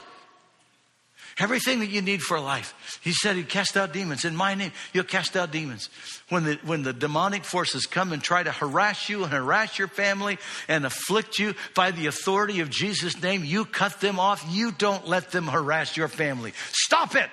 Everything 1.39 1.81
that 1.81 1.89
you 1.89 2.03
need 2.03 2.23
for 2.23 2.39
life. 2.39 3.01
He 3.03 3.13
said 3.13 3.37
he'd 3.37 3.49
cast 3.49 3.77
out 3.77 3.93
demons. 3.93 4.25
In 4.25 4.37
my 4.37 4.55
name, 4.55 4.73
you'll 4.93 5.05
cast 5.05 5.37
out 5.37 5.51
demons. 5.51 5.89
When 6.29 6.45
the, 6.45 6.59
when 6.65 6.83
the 6.83 6.93
demonic 6.93 7.45
forces 7.45 7.87
come 7.87 8.13
and 8.13 8.23
try 8.23 8.43
to 8.43 8.53
harass 8.53 9.09
you 9.09 9.25
and 9.25 9.33
harass 9.33 9.79
your 9.79 9.89
family 9.89 10.39
and 10.69 10.85
afflict 10.85 11.39
you 11.39 11.55
by 11.75 11.91
the 11.91 12.07
authority 12.07 12.61
of 12.61 12.69
Jesus' 12.69 13.21
name, 13.23 13.45
you 13.45 13.65
cut 13.65 14.01
them 14.01 14.21
off. 14.21 14.45
You 14.51 14.73
don't 14.73 15.09
let 15.09 15.31
them 15.31 15.47
harass 15.47 15.97
your 15.97 16.09
family. 16.09 16.53
Stop 16.73 17.17
it. 17.17 17.31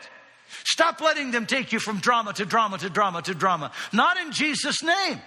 Stop 0.63 1.01
letting 1.01 1.31
them 1.31 1.45
take 1.45 1.73
you 1.73 1.79
from 1.79 1.99
drama 1.99 2.33
to 2.33 2.45
drama 2.45 2.77
to 2.77 2.89
drama 2.89 3.21
to 3.23 3.33
drama. 3.33 3.71
Not 3.91 4.17
in 4.17 4.31
Jesus' 4.31 4.81
name. 4.81 4.95
Amen. 4.95 5.21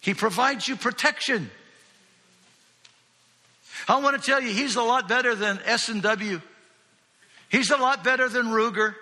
He 0.00 0.14
provides 0.14 0.68
you 0.68 0.76
protection. 0.76 1.50
I 3.88 4.00
want 4.00 4.20
to 4.20 4.24
tell 4.24 4.40
you, 4.40 4.52
he's 4.52 4.76
a 4.76 4.82
lot 4.82 5.08
better 5.08 5.34
than 5.34 5.60
S&W. 5.64 6.40
He's 7.48 7.70
a 7.70 7.76
lot 7.76 8.04
better 8.04 8.28
than 8.28 8.46
Ruger. 8.46 8.94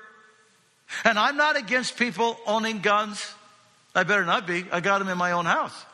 And 1.04 1.18
I'm 1.18 1.36
not 1.36 1.56
against 1.56 1.96
people 1.96 2.36
owning 2.46 2.80
guns. 2.80 3.34
I 3.94 4.02
better 4.04 4.24
not 4.24 4.46
be. 4.46 4.64
I 4.72 4.80
got 4.80 4.98
them 4.98 5.08
in 5.08 5.18
my 5.18 5.32
own 5.32 5.46
house. 5.46 5.84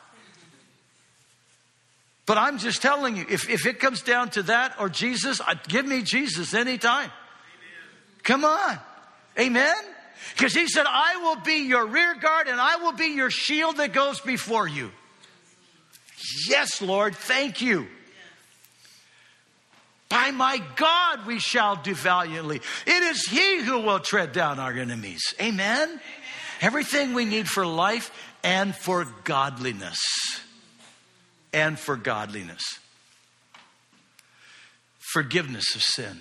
But 2.24 2.38
I'm 2.38 2.58
just 2.58 2.82
telling 2.82 3.16
you, 3.16 3.24
if, 3.28 3.48
if 3.48 3.66
it 3.66 3.78
comes 3.78 4.02
down 4.02 4.30
to 4.30 4.42
that 4.44 4.80
or 4.80 4.88
Jesus, 4.88 5.40
give 5.68 5.86
me 5.86 6.02
Jesus 6.02 6.54
anytime. 6.54 7.04
Amen. 7.04 7.12
Come 8.24 8.44
on. 8.44 8.78
Amen? 9.38 9.76
Because 10.32 10.52
he 10.52 10.66
said, 10.66 10.86
I 10.88 11.16
will 11.22 11.36
be 11.36 11.68
your 11.68 11.86
rear 11.86 12.14
guard 12.14 12.48
and 12.48 12.60
I 12.60 12.76
will 12.76 12.92
be 12.92 13.14
your 13.14 13.30
shield 13.30 13.76
that 13.76 13.92
goes 13.92 14.20
before 14.20 14.66
you. 14.66 14.90
Yes, 16.48 16.82
Lord, 16.82 17.14
thank 17.14 17.60
you. 17.60 17.86
By 20.08 20.30
my 20.30 20.62
God, 20.76 21.26
we 21.26 21.40
shall 21.40 21.76
do 21.76 21.94
valiantly. 21.94 22.60
It 22.86 23.02
is 23.02 23.26
He 23.28 23.60
who 23.62 23.80
will 23.80 23.98
tread 23.98 24.32
down 24.32 24.60
our 24.60 24.72
enemies. 24.72 25.22
Amen? 25.40 25.88
Amen. 25.88 26.00
Everything 26.60 27.12
we 27.12 27.24
need 27.24 27.48
for 27.48 27.66
life 27.66 28.10
and 28.42 28.74
for 28.74 29.04
godliness. 29.24 29.98
And 31.52 31.78
for 31.78 31.96
godliness. 31.96 32.62
Forgiveness 34.98 35.74
of 35.74 35.82
sin. 35.82 36.20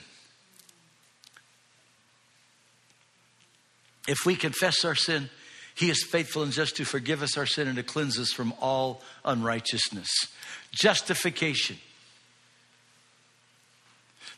If 4.07 4.25
we 4.25 4.35
confess 4.35 4.83
our 4.85 4.95
sin, 4.95 5.29
He 5.75 5.89
is 5.89 6.03
faithful 6.03 6.43
and 6.43 6.51
just 6.51 6.77
to 6.77 6.85
forgive 6.85 7.21
us 7.21 7.37
our 7.37 7.45
sin 7.45 7.67
and 7.67 7.77
to 7.77 7.83
cleanse 7.83 8.19
us 8.19 8.31
from 8.31 8.53
all 8.59 9.01
unrighteousness. 9.23 10.09
Justification. 10.71 11.77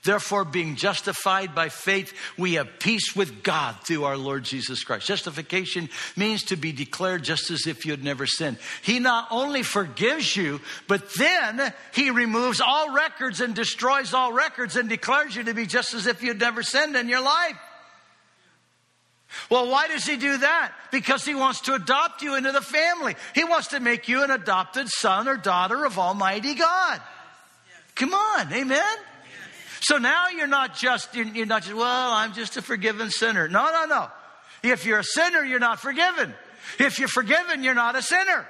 Therefore, 0.04 0.46
being 0.46 0.76
justified 0.76 1.54
by 1.54 1.70
faith, 1.70 2.14
we 2.38 2.54
have 2.54 2.80
peace 2.80 3.16
with 3.16 3.44
God 3.44 3.76
through 3.84 4.06
our 4.06 4.18
Lord 4.18 4.44
Jesus 4.44 4.84
Christ. 4.84 5.08
Justification 5.08 5.90
means 6.16 6.44
to 6.44 6.56
be 6.56 6.72
declared 6.72 7.24
just 7.24 7.52
as 7.52 7.68
if 7.68 7.86
you 7.86 7.92
had 7.92 8.04
never 8.04 8.26
sinned. 8.26 8.58
He 8.84 9.00
not 9.00 9.28
only 9.32 9.64
forgives 9.64 10.36
you, 10.36 10.62
but 10.88 11.14
then 11.16 11.74
He 11.94 12.12
removes 12.12 12.62
all 12.62 12.94
records 12.94 13.42
and 13.42 13.54
destroys 13.54 14.14
all 14.14 14.32
records 14.32 14.76
and 14.76 14.88
declares 14.88 15.36
you 15.36 15.44
to 15.44 15.54
be 15.54 15.66
just 15.66 15.94
as 15.94 16.08
if 16.08 16.24
you'd 16.24 16.40
never 16.40 16.64
sinned 16.64 16.96
in 16.96 17.10
your 17.10 17.22
life. 17.22 17.58
Well, 19.50 19.70
why 19.70 19.88
does 19.88 20.06
he 20.06 20.18
do 20.18 20.38
that? 20.38 20.72
Because 20.92 21.26
he 21.26 21.36
wants 21.36 21.62
to 21.62 21.74
adopt 21.74 22.22
you 22.22 22.36
into 22.36 22.52
the 22.52 22.62
family. 22.62 23.16
He 23.36 23.44
wants 23.44 23.70
to 23.70 23.80
make 23.80 24.08
you 24.08 24.24
an 24.24 24.32
adopted 24.32 24.88
son 24.88 25.28
or 25.28 25.38
daughter 25.38 25.86
of 25.86 26.00
Almighty 26.00 26.56
God. 26.56 27.02
Come 27.96 28.14
on, 28.14 28.54
amen? 28.54 28.98
So 29.82 29.98
now 29.98 30.30
you're 30.30 30.48
not 30.48 30.76
just, 30.76 31.13
you're 31.16 31.46
not 31.46 31.63
just, 31.63 31.76
well, 31.76 32.12
I'm 32.12 32.34
just 32.34 32.58
a 32.58 32.62
forgiven 32.62 33.10
sinner. 33.10 33.48
No, 33.48 33.70
no, 33.72 33.86
no. 33.86 34.08
If 34.63 34.86
you're 34.86 35.00
a 35.00 35.04
sinner, 35.04 35.44
you're 35.44 35.60
not 35.60 35.80
forgiven. 35.80 36.34
If 36.80 37.00
you're 37.00 37.08
forgiven, 37.08 37.63
you're 37.63 37.74
not 37.74 37.96
a 37.96 38.02
sinner. 38.02 38.48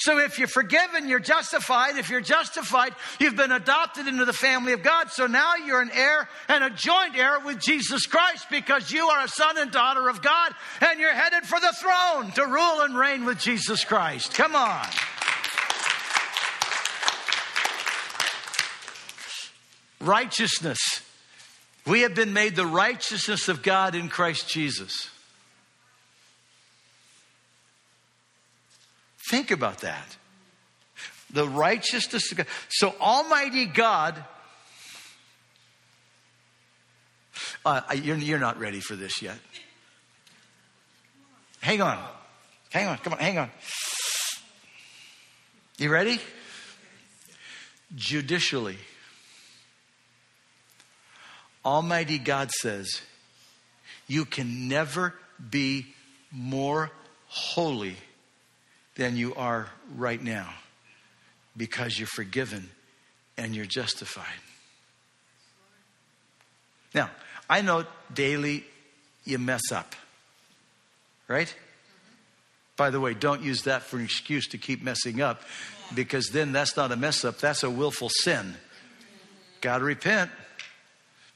So 0.00 0.18
if 0.18 0.38
you're 0.38 0.48
forgiven, 0.48 1.08
you're 1.08 1.20
justified. 1.20 1.98
If 1.98 2.08
you're 2.08 2.22
justified, 2.22 2.94
you've 3.18 3.36
been 3.36 3.52
adopted 3.52 4.06
into 4.06 4.24
the 4.24 4.32
family 4.32 4.72
of 4.72 4.82
God. 4.82 5.10
So 5.10 5.26
now 5.26 5.56
you're 5.56 5.82
an 5.82 5.90
heir 5.92 6.26
and 6.48 6.64
a 6.64 6.70
joint 6.70 7.16
heir 7.16 7.38
with 7.40 7.60
Jesus 7.60 8.06
Christ 8.06 8.46
because 8.50 8.90
you 8.90 9.06
are 9.08 9.24
a 9.24 9.28
son 9.28 9.58
and 9.58 9.70
daughter 9.70 10.08
of 10.08 10.22
God 10.22 10.54
and 10.80 10.98
you're 10.98 11.12
headed 11.12 11.44
for 11.44 11.60
the 11.60 11.74
throne 11.78 12.30
to 12.32 12.46
rule 12.46 12.80
and 12.80 12.96
reign 12.96 13.26
with 13.26 13.38
Jesus 13.38 13.84
Christ. 13.84 14.32
Come 14.32 14.56
on. 14.56 14.86
Righteousness. 20.00 20.78
We 21.86 22.02
have 22.02 22.14
been 22.14 22.32
made 22.32 22.56
the 22.56 22.66
righteousness 22.66 23.48
of 23.48 23.62
God 23.62 23.94
in 23.94 24.08
Christ 24.08 24.48
Jesus. 24.48 25.10
Think 29.30 29.50
about 29.50 29.78
that. 29.82 30.16
The 31.32 31.48
righteousness 31.48 32.30
of 32.32 32.38
God. 32.38 32.46
So, 32.68 32.94
Almighty 33.00 33.66
God, 33.66 34.24
uh, 37.64 37.82
you're, 37.94 38.16
you're 38.16 38.38
not 38.38 38.58
ready 38.58 38.80
for 38.80 38.96
this 38.96 39.22
yet. 39.22 39.38
Hang 41.60 41.82
on. 41.82 42.02
Hang 42.70 42.88
on. 42.88 42.98
Come 42.98 43.12
on. 43.12 43.18
Hang 43.18 43.38
on. 43.38 43.50
You 45.78 45.90
ready? 45.90 46.20
Judicially, 47.94 48.76
Almighty 51.64 52.18
God 52.18 52.50
says, 52.50 53.00
You 54.06 54.24
can 54.24 54.68
never 54.68 55.14
be 55.50 55.86
more 56.32 56.90
holy 57.28 57.96
than 58.96 59.16
you 59.16 59.34
are 59.34 59.68
right 59.96 60.22
now 60.22 60.52
because 61.56 61.98
you're 61.98 62.06
forgiven 62.06 62.68
and 63.36 63.54
you're 63.54 63.66
justified. 63.66 64.24
Now, 66.94 67.10
I 67.48 67.62
know 67.62 67.84
daily 68.12 68.64
you 69.24 69.38
mess 69.38 69.72
up, 69.72 69.94
right? 71.28 71.54
By 72.76 72.90
the 72.90 73.00
way, 73.00 73.14
don't 73.14 73.42
use 73.42 73.62
that 73.62 73.82
for 73.82 73.98
an 73.98 74.04
excuse 74.04 74.48
to 74.48 74.58
keep 74.58 74.82
messing 74.82 75.20
up 75.20 75.42
because 75.94 76.28
then 76.30 76.52
that's 76.52 76.76
not 76.76 76.92
a 76.92 76.96
mess 76.96 77.24
up, 77.24 77.38
that's 77.38 77.62
a 77.62 77.70
willful 77.70 78.08
sin. 78.08 78.54
Got 79.60 79.78
to 79.78 79.84
repent. 79.84 80.30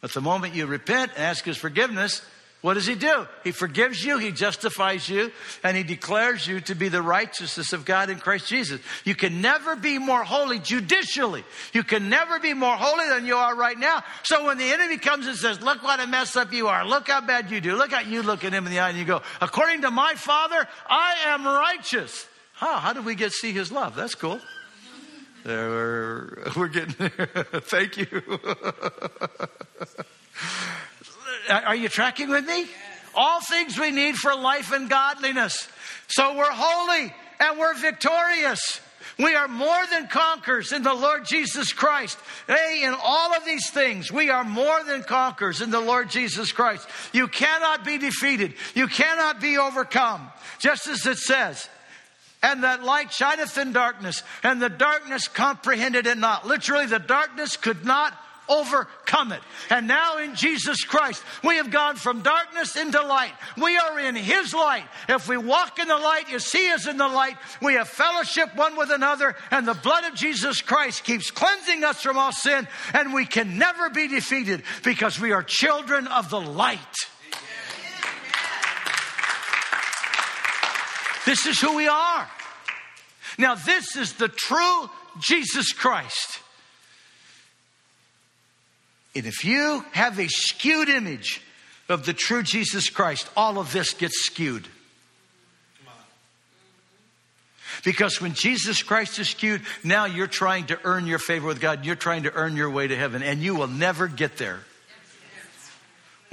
But 0.04 0.12
the 0.12 0.20
moment 0.20 0.54
you 0.54 0.66
repent 0.66 1.12
and 1.16 1.24
ask 1.24 1.46
His 1.46 1.56
forgiveness, 1.56 2.20
what 2.60 2.74
does 2.74 2.86
he 2.86 2.94
do? 2.94 3.26
He 3.42 3.52
forgives 3.52 4.04
you, 4.04 4.18
he 4.18 4.32
justifies 4.32 5.08
you, 5.08 5.32
and 5.62 5.78
he 5.78 5.82
declares 5.82 6.46
you 6.46 6.60
to 6.60 6.74
be 6.74 6.88
the 6.88 7.00
righteousness 7.00 7.72
of 7.72 7.86
God 7.86 8.10
in 8.10 8.18
Christ 8.18 8.46
Jesus. 8.46 8.82
You 9.04 9.14
can 9.14 9.40
never 9.40 9.76
be 9.76 9.98
more 9.98 10.22
holy 10.22 10.58
judicially. 10.58 11.42
You 11.72 11.84
can 11.84 12.10
never 12.10 12.38
be 12.38 12.52
more 12.52 12.76
holy 12.76 13.08
than 13.08 13.24
you 13.24 13.36
are 13.36 13.56
right 13.56 13.78
now. 13.78 14.04
So 14.24 14.44
when 14.44 14.58
the 14.58 14.64
enemy 14.64 14.98
comes 14.98 15.26
and 15.26 15.38
says, 15.38 15.62
Look 15.62 15.82
what 15.82 16.00
a 16.00 16.06
mess 16.06 16.36
up 16.36 16.52
you 16.52 16.68
are, 16.68 16.86
look 16.86 17.08
how 17.08 17.22
bad 17.22 17.50
you 17.50 17.62
do, 17.62 17.74
look 17.74 17.92
how 17.92 18.02
you 18.02 18.22
look 18.22 18.44
at 18.44 18.52
him 18.52 18.66
in 18.66 18.72
the 18.72 18.80
eye 18.80 18.90
and 18.90 18.98
you 18.98 19.06
go, 19.06 19.22
According 19.40 19.80
to 19.82 19.90
my 19.90 20.16
Father, 20.16 20.68
I 20.86 21.14
am 21.28 21.46
righteous. 21.46 22.28
Huh, 22.52 22.78
how 22.78 22.92
did 22.92 23.06
we 23.06 23.14
get 23.14 23.32
see 23.32 23.52
his 23.52 23.72
love? 23.72 23.96
That's 23.96 24.14
cool. 24.14 24.38
There, 25.44 26.38
we're 26.56 26.68
getting 26.68 26.94
there. 26.98 27.10
Thank 27.60 27.98
you. 27.98 28.06
Are 31.50 31.76
you 31.76 31.90
tracking 31.90 32.30
with 32.30 32.46
me? 32.46 32.66
All 33.14 33.40
things 33.42 33.78
we 33.78 33.90
need 33.90 34.16
for 34.16 34.34
life 34.34 34.72
and 34.72 34.88
godliness. 34.88 35.68
So 36.08 36.34
we're 36.36 36.50
holy 36.50 37.12
and 37.38 37.58
we're 37.58 37.74
victorious. 37.74 38.80
We 39.18 39.34
are 39.34 39.46
more 39.46 39.84
than 39.92 40.08
conquerors 40.08 40.72
in 40.72 40.82
the 40.82 40.94
Lord 40.94 41.26
Jesus 41.26 41.72
Christ. 41.72 42.18
Hey, 42.48 42.82
in 42.82 42.94
all 43.00 43.34
of 43.34 43.44
these 43.44 43.70
things, 43.70 44.10
we 44.10 44.30
are 44.30 44.42
more 44.42 44.82
than 44.82 45.02
conquerors 45.02 45.60
in 45.60 45.70
the 45.70 45.80
Lord 45.80 46.08
Jesus 46.10 46.50
Christ. 46.50 46.88
You 47.12 47.28
cannot 47.28 47.84
be 47.84 47.98
defeated. 47.98 48.54
You 48.74 48.88
cannot 48.88 49.40
be 49.40 49.58
overcome. 49.58 50.32
Just 50.58 50.88
as 50.88 51.06
it 51.06 51.18
says, 51.18 51.68
and 52.44 52.62
that 52.62 52.84
light 52.84 53.10
shineth 53.10 53.56
in 53.56 53.72
darkness, 53.72 54.22
and 54.42 54.60
the 54.60 54.68
darkness 54.68 55.28
comprehended 55.28 56.06
it 56.06 56.18
not. 56.18 56.46
Literally, 56.46 56.84
the 56.84 56.98
darkness 56.98 57.56
could 57.56 57.86
not 57.86 58.12
overcome 58.50 59.32
it. 59.32 59.40
And 59.70 59.88
now 59.88 60.18
in 60.18 60.34
Jesus 60.34 60.84
Christ, 60.84 61.22
we 61.42 61.56
have 61.56 61.70
gone 61.70 61.96
from 61.96 62.20
darkness 62.20 62.76
into 62.76 63.00
light. 63.00 63.32
We 63.56 63.78
are 63.78 63.98
in 63.98 64.14
His 64.14 64.52
light. 64.52 64.84
If 65.08 65.26
we 65.26 65.38
walk 65.38 65.78
in 65.78 65.88
the 65.88 65.96
light, 65.96 66.28
you 66.28 66.38
see 66.38 66.70
us 66.70 66.86
in 66.86 66.98
the 66.98 67.08
light. 67.08 67.38
We 67.62 67.74
have 67.74 67.88
fellowship 67.88 68.54
one 68.54 68.76
with 68.76 68.90
another, 68.90 69.34
and 69.50 69.66
the 69.66 69.72
blood 69.72 70.04
of 70.04 70.14
Jesus 70.14 70.60
Christ 70.60 71.04
keeps 71.04 71.30
cleansing 71.30 71.82
us 71.82 72.02
from 72.02 72.18
all 72.18 72.32
sin, 72.32 72.68
and 72.92 73.14
we 73.14 73.24
can 73.24 73.56
never 73.56 73.88
be 73.88 74.06
defeated 74.06 74.64
because 74.84 75.18
we 75.18 75.32
are 75.32 75.42
children 75.42 76.06
of 76.08 76.28
the 76.28 76.40
light. 76.40 76.78
This 81.24 81.46
is 81.46 81.60
who 81.60 81.76
we 81.76 81.88
are. 81.88 82.28
Now, 83.38 83.54
this 83.54 83.96
is 83.96 84.14
the 84.14 84.28
true 84.28 84.90
Jesus 85.20 85.72
Christ. 85.72 86.40
And 89.16 89.26
if 89.26 89.44
you 89.44 89.84
have 89.92 90.18
a 90.18 90.28
skewed 90.28 90.88
image 90.88 91.40
of 91.88 92.04
the 92.04 92.12
true 92.12 92.42
Jesus 92.42 92.90
Christ, 92.90 93.28
all 93.36 93.58
of 93.58 93.72
this 93.72 93.94
gets 93.94 94.24
skewed. 94.24 94.68
Because 97.84 98.20
when 98.20 98.34
Jesus 98.34 98.82
Christ 98.82 99.18
is 99.18 99.28
skewed, 99.28 99.62
now 99.82 100.04
you're 100.04 100.26
trying 100.26 100.66
to 100.66 100.78
earn 100.84 101.06
your 101.06 101.18
favor 101.18 101.46
with 101.46 101.60
God. 101.60 101.84
You're 101.84 101.96
trying 101.96 102.22
to 102.22 102.32
earn 102.32 102.56
your 102.56 102.70
way 102.70 102.86
to 102.86 102.96
heaven, 102.96 103.22
and 103.22 103.42
you 103.42 103.54
will 103.54 103.68
never 103.68 104.06
get 104.08 104.36
there. 104.36 104.60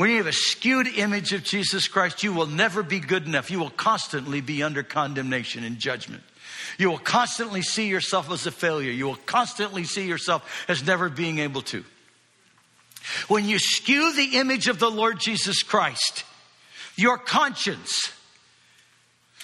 When 0.02 0.10
you 0.10 0.18
have 0.18 0.26
a 0.26 0.34
skewed 0.34 0.88
image 0.88 1.32
of 1.32 1.44
Jesus 1.44 1.88
Christ, 1.88 2.24
you 2.24 2.34
will 2.34 2.48
never 2.48 2.82
be 2.82 3.00
good 3.00 3.28
enough. 3.28 3.52
You 3.52 3.60
will 3.60 3.70
constantly 3.70 4.42
be 4.42 4.64
under 4.64 4.82
condemnation 4.82 5.64
and 5.64 5.78
judgment. 5.78 6.24
You 6.80 6.90
will 6.90 6.98
constantly 6.98 7.62
see 7.62 7.88
yourself 7.88 8.32
as 8.32 8.48
a 8.48 8.52
failure. 8.52 8.90
You 8.90 9.06
will 9.06 9.20
constantly 9.28 9.84
see 9.84 10.08
yourself 10.08 10.66
as 10.68 10.84
never 10.84 11.08
being 11.08 11.38
able 11.38 11.62
to. 11.62 11.84
When 13.28 13.46
you 13.46 13.60
skew 13.60 14.16
the 14.16 14.40
image 14.40 14.68
of 14.68 14.80
the 14.80 14.90
Lord 14.90 15.20
Jesus 15.20 15.62
Christ, 15.62 16.24
your 16.96 17.20
conscience, 17.20 18.12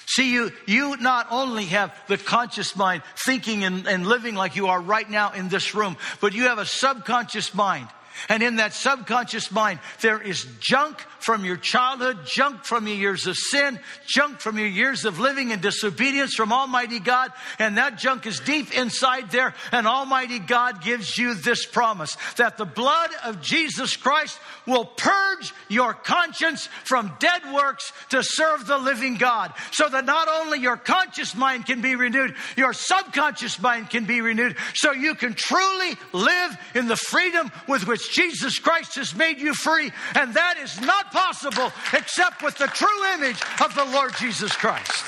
See, 0.10 0.34
you, 0.34 0.52
you 0.66 0.96
not 0.98 1.28
only 1.30 1.66
have 1.66 1.94
the 2.08 2.18
conscious 2.18 2.76
mind 2.76 3.04
thinking 3.26 3.66
and, 3.66 3.86
and, 3.86 4.08
living 4.08 4.36
like 4.36 4.56
you 4.56 4.68
are 4.68 4.82
right 4.82 5.08
now 5.08 5.34
in 5.34 5.50
this 5.50 5.76
room, 5.76 5.98
but 6.22 6.34
you 6.34 6.44
have 6.44 6.60
a 6.60 6.66
subconscious 6.66 7.54
mind. 7.54 7.90
And 8.30 8.44
in 8.44 8.58
that 8.58 8.74
subconscious 8.74 9.52
mind, 9.52 9.80
there 10.02 10.22
is 10.22 10.46
junk 10.60 11.04
from 11.20 11.46
your 11.46 11.58
childhood, 11.58 12.20
junk 12.26 12.64
from 12.64 12.88
your 12.88 12.98
years 12.98 13.28
of 13.28 13.36
sin, 13.36 13.80
junk 14.06 14.40
from 14.40 14.58
your 14.58 14.68
years 14.68 15.06
of 15.06 15.20
living 15.20 15.52
in 15.52 15.60
disobedience 15.60 16.36
from 16.36 16.54
Almighty 16.54 17.00
God, 17.00 17.32
and 17.60 17.78
that 17.78 17.98
junk 17.98 18.26
is 18.26 18.40
deep 18.40 18.78
inside 18.78 19.32
there, 19.32 19.54
and 19.72 19.88
Almighty 19.88 20.40
God 20.40 20.82
gives 20.82 21.18
you 21.18 21.34
this 21.34 21.66
promise 21.66 22.18
that 22.38 22.58
the 22.58 22.66
blood 22.66 23.10
of 23.26 23.42
Jesus 23.42 23.96
Christ 23.96 24.40
will 24.66 24.86
purge 24.86 25.54
your 25.70 25.94
conscience 25.94 26.68
from 26.84 27.14
dead 27.20 27.42
works 27.54 27.92
to 28.10 28.24
serve 28.24 28.68
the 28.68 28.78
living 28.78 29.16
God, 29.16 29.54
so 29.72 29.88
that 29.88 30.06
not 30.06 30.28
only 30.28 30.60
your 30.60 30.78
conscious 30.78 31.36
mind 31.36 31.66
can 31.66 31.82
be 31.82 31.96
renewed, 31.96 32.36
your 32.56 32.74
subconscious 32.74 33.60
mind 33.60 33.90
can 33.90 34.06
be 34.06 34.22
renewed, 34.22 34.56
so 34.74 34.92
you 34.92 35.16
can 35.16 35.34
truly 35.34 35.96
live 36.14 36.58
in 36.76 36.88
the 36.88 36.96
freedom 36.96 37.52
with 37.68 37.88
which 37.88 38.14
Jesus 38.14 38.60
Christ 38.60 38.96
has 38.96 39.16
made 39.16 39.40
you 39.40 39.54
free. 39.54 39.92
And 40.16 40.34
that 40.34 40.58
is 40.62 40.80
not 40.82 41.07
possible 41.12 41.72
except 41.94 42.42
with 42.44 42.58
the 42.58 42.68
true 42.68 43.14
image 43.14 43.42
of 43.64 43.74
the 43.76 43.86
Lord 43.86 44.12
Jesus 44.18 44.56
Christ. 44.56 45.04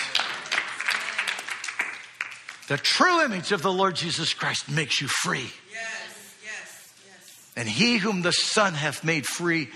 The 2.67 2.77
true 2.77 3.23
image 3.23 3.51
of 3.51 3.63
the 3.63 3.71
Lord 3.71 3.95
Jesus 3.95 4.33
Christ 4.33 4.69
makes 4.69 5.01
you 5.01 5.07
free. 5.07 5.51
Yes, 5.71 6.35
yes, 6.43 6.93
yes. 7.07 7.51
And 7.55 7.67
he 7.67 7.97
whom 7.97 8.21
the 8.21 8.31
Son 8.31 8.73
hath 8.73 9.03
made 9.03 9.25
free 9.25 9.69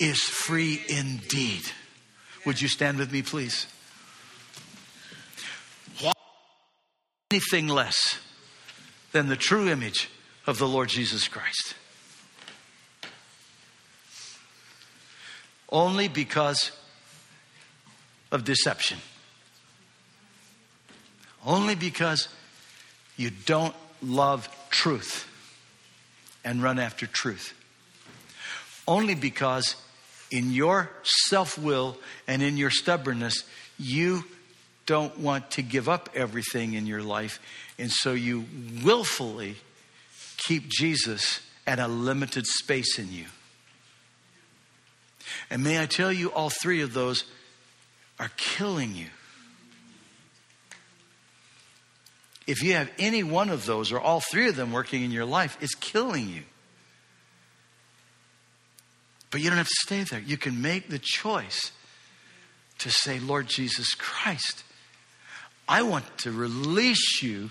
is 0.00 0.20
free 0.20 0.82
indeed. 0.88 1.62
Would 2.46 2.60
you 2.60 2.66
stand 2.66 2.98
with 2.98 3.12
me, 3.12 3.22
please? 3.22 3.66
Why 6.00 6.12
anything 7.30 7.68
less 7.68 8.18
than 9.12 9.28
the 9.28 9.36
true 9.36 9.68
image 9.68 10.08
of 10.46 10.58
the 10.58 10.66
Lord 10.66 10.88
Jesus 10.88 11.28
Christ? 11.28 11.74
Only 15.70 16.08
because 16.08 16.72
of 18.32 18.44
deception. 18.44 18.98
Only 21.44 21.74
because 21.74 22.28
you 23.16 23.30
don't 23.30 23.74
love 24.02 24.48
truth 24.70 25.26
and 26.44 26.62
run 26.62 26.78
after 26.78 27.06
truth. 27.06 27.54
Only 28.86 29.14
because 29.14 29.76
in 30.30 30.52
your 30.52 30.90
self 31.02 31.58
will 31.58 31.96
and 32.26 32.42
in 32.42 32.56
your 32.56 32.70
stubbornness, 32.70 33.44
you 33.78 34.24
don't 34.86 35.18
want 35.18 35.50
to 35.52 35.62
give 35.62 35.88
up 35.88 36.10
everything 36.14 36.74
in 36.74 36.86
your 36.86 37.02
life. 37.02 37.40
And 37.78 37.90
so 37.90 38.12
you 38.12 38.44
willfully 38.82 39.56
keep 40.36 40.68
Jesus 40.68 41.40
at 41.66 41.78
a 41.78 41.86
limited 41.86 42.46
space 42.46 42.98
in 42.98 43.12
you. 43.12 43.26
And 45.50 45.62
may 45.62 45.80
I 45.82 45.86
tell 45.86 46.12
you, 46.12 46.32
all 46.32 46.50
three 46.50 46.82
of 46.82 46.92
those 46.94 47.24
are 48.18 48.30
killing 48.36 48.94
you. 48.94 49.06
If 52.46 52.62
you 52.62 52.74
have 52.74 52.90
any 52.98 53.22
one 53.22 53.48
of 53.48 53.64
those 53.64 53.92
or 53.92 54.00
all 54.00 54.20
three 54.20 54.48
of 54.48 54.56
them 54.56 54.72
working 54.72 55.02
in 55.02 55.10
your 55.10 55.24
life, 55.24 55.56
it's 55.60 55.74
killing 55.74 56.28
you. 56.28 56.42
But 59.30 59.40
you 59.40 59.48
don't 59.48 59.58
have 59.58 59.68
to 59.68 59.86
stay 59.86 60.02
there. 60.02 60.20
You 60.20 60.36
can 60.36 60.60
make 60.60 60.88
the 60.88 60.98
choice 60.98 61.70
to 62.78 62.90
say, 62.90 63.20
Lord 63.20 63.46
Jesus 63.46 63.94
Christ, 63.94 64.64
I 65.68 65.82
want 65.82 66.04
to 66.18 66.32
release 66.32 67.22
you 67.22 67.50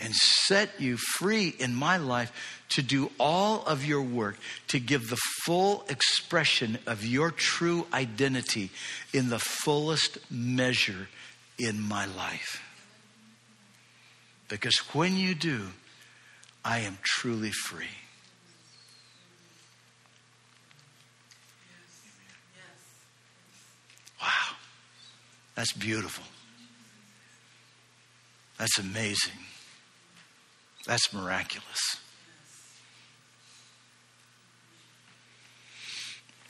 and 0.00 0.14
set 0.14 0.80
you 0.80 0.96
free 0.96 1.54
in 1.58 1.74
my 1.74 1.96
life 1.96 2.60
to 2.70 2.82
do 2.82 3.10
all 3.18 3.62
of 3.64 3.84
your 3.84 4.02
work, 4.02 4.36
to 4.68 4.80
give 4.80 5.08
the 5.08 5.18
full 5.44 5.84
expression 5.88 6.78
of 6.86 7.04
your 7.04 7.30
true 7.30 7.86
identity 7.92 8.70
in 9.12 9.28
the 9.28 9.38
fullest 9.38 10.18
measure 10.30 11.08
in 11.58 11.80
my 11.80 12.06
life. 12.06 12.62
Because 14.48 14.76
when 14.92 15.16
you 15.16 15.34
do, 15.34 15.68
I 16.64 16.80
am 16.80 16.98
truly 17.02 17.50
free. 17.50 17.86
Wow. 24.20 24.56
That's 25.54 25.72
beautiful. 25.72 26.24
That's 28.58 28.78
amazing. 28.78 29.32
That's 30.86 31.12
miraculous. 31.12 31.96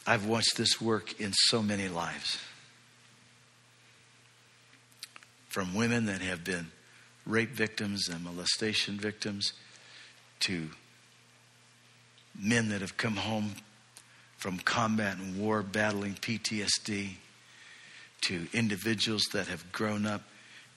I've 0.06 0.26
watched 0.26 0.56
this 0.56 0.80
work 0.80 1.18
in 1.20 1.32
so 1.32 1.62
many 1.62 1.88
lives. 1.88 2.38
From 5.48 5.74
women 5.74 6.06
that 6.06 6.20
have 6.20 6.44
been 6.44 6.72
rape 7.24 7.50
victims 7.50 8.08
and 8.08 8.24
molestation 8.24 8.98
victims 8.98 9.52
to 10.40 10.68
men 12.38 12.68
that 12.68 12.80
have 12.80 12.96
come 12.96 13.16
home 13.16 13.54
from 14.36 14.58
combat 14.58 15.16
and 15.16 15.38
war 15.38 15.62
battling 15.62 16.14
PTSD 16.14 17.12
to 18.22 18.46
individuals 18.52 19.22
that 19.32 19.46
have 19.46 19.70
grown 19.72 20.04
up 20.04 20.22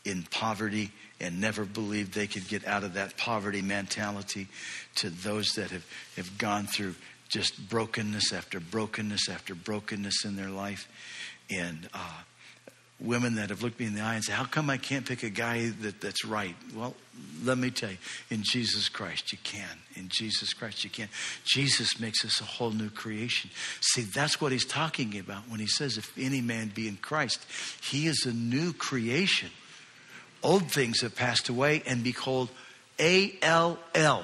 in 0.08 0.24
poverty 0.24 0.91
and 1.20 1.41
never 1.41 1.66
believed 1.66 2.14
they 2.14 2.28
could 2.28 2.47
get 2.47 2.66
out 2.66 2.84
of 2.84 2.93
that 2.93 3.18
poverty 3.18 3.62
mentality 3.62 4.47
to 4.95 5.10
those 5.10 5.49
that 5.55 5.72
have, 5.72 5.86
have 6.16 6.38
gone 6.38 6.66
through 6.66 6.95
just 7.30 7.70
brokenness 7.70 8.32
after 8.32 8.60
brokenness 8.60 9.28
after 9.30 9.53
brokenness 9.53 10.24
in 10.24 10.36
their 10.36 10.49
life 10.49 10.88
and 11.49 11.89
uh, 11.93 12.22
women 12.99 13.36
that 13.36 13.49
have 13.49 13.62
looked 13.62 13.80
me 13.80 13.86
in 13.86 13.95
the 13.95 14.01
eye 14.01 14.16
and 14.16 14.24
said, 14.24 14.36
How 14.36 14.45
come 14.45 14.70
I 14.70 14.78
can't 14.78 15.05
pick 15.05 15.24
a 15.24 15.30
guy 15.30 15.70
that, 15.82 16.01
that's 16.01 16.26
right? 16.26 16.55
Well, 16.76 16.95
let 17.43 17.58
me 17.58 17.70
tell 17.70 17.91
you, 17.91 17.97
in 18.30 18.43
Jesus 18.43 18.89
Christ, 18.89 19.32
you 19.32 19.38
can. 19.43 19.78
In 19.95 20.10
Jesus 20.10 20.53
Christ, 20.53 20.84
you 20.84 20.89
can. 20.89 21.10
Jesus 21.45 21.99
makes 21.99 22.26
us 22.26 22.41
a 22.41 22.43
whole 22.43 22.72
new 22.72 22.89
creation. 22.89 23.51
See, 23.82 24.01
that's 24.03 24.41
what 24.41 24.51
he's 24.51 24.66
talking 24.66 25.18
about 25.20 25.43
when 25.49 25.60
he 25.60 25.68
says, 25.68 25.97
If 25.97 26.18
any 26.18 26.41
man 26.41 26.72
be 26.74 26.88
in 26.88 26.97
Christ, 26.97 27.45
he 27.84 28.08
is 28.08 28.26
a 28.26 28.34
new 28.34 28.74
creation. 28.74 29.49
Old 30.43 30.71
things 30.71 31.01
have 31.01 31.15
passed 31.15 31.49
away, 31.49 31.83
and 31.85 32.03
behold, 32.03 32.49
A 32.99 33.33
L 33.41 33.79
L, 33.95 34.23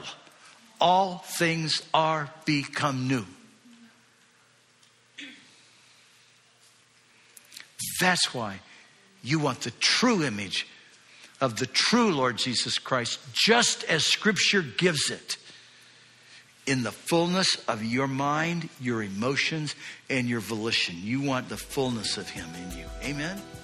all 0.80 1.18
things 1.18 1.82
are 1.94 2.30
become 2.46 3.08
new. 3.08 3.26
That's 8.00 8.34
why 8.34 8.60
you 9.24 9.40
want 9.40 9.62
the 9.62 9.72
true 9.72 10.24
image 10.24 10.68
of 11.40 11.58
the 11.58 11.66
true 11.66 12.14
Lord 12.14 12.38
Jesus 12.38 12.78
Christ, 12.78 13.20
just 13.34 13.84
as 13.86 14.06
Scripture 14.06 14.62
gives 14.62 15.10
it, 15.10 15.38
in 16.66 16.84
the 16.84 16.92
fullness 16.92 17.56
of 17.68 17.84
your 17.84 18.08
mind, 18.08 18.70
your 18.80 19.04
emotions, 19.04 19.76
and 20.10 20.30
your 20.30 20.40
volition. 20.40 20.96
You 21.02 21.22
want 21.22 21.50
the 21.50 21.58
fullness 21.58 22.18
of 22.18 22.30
Him 22.30 22.48
in 22.56 22.78
you. 22.78 22.86
Amen? 23.04 23.42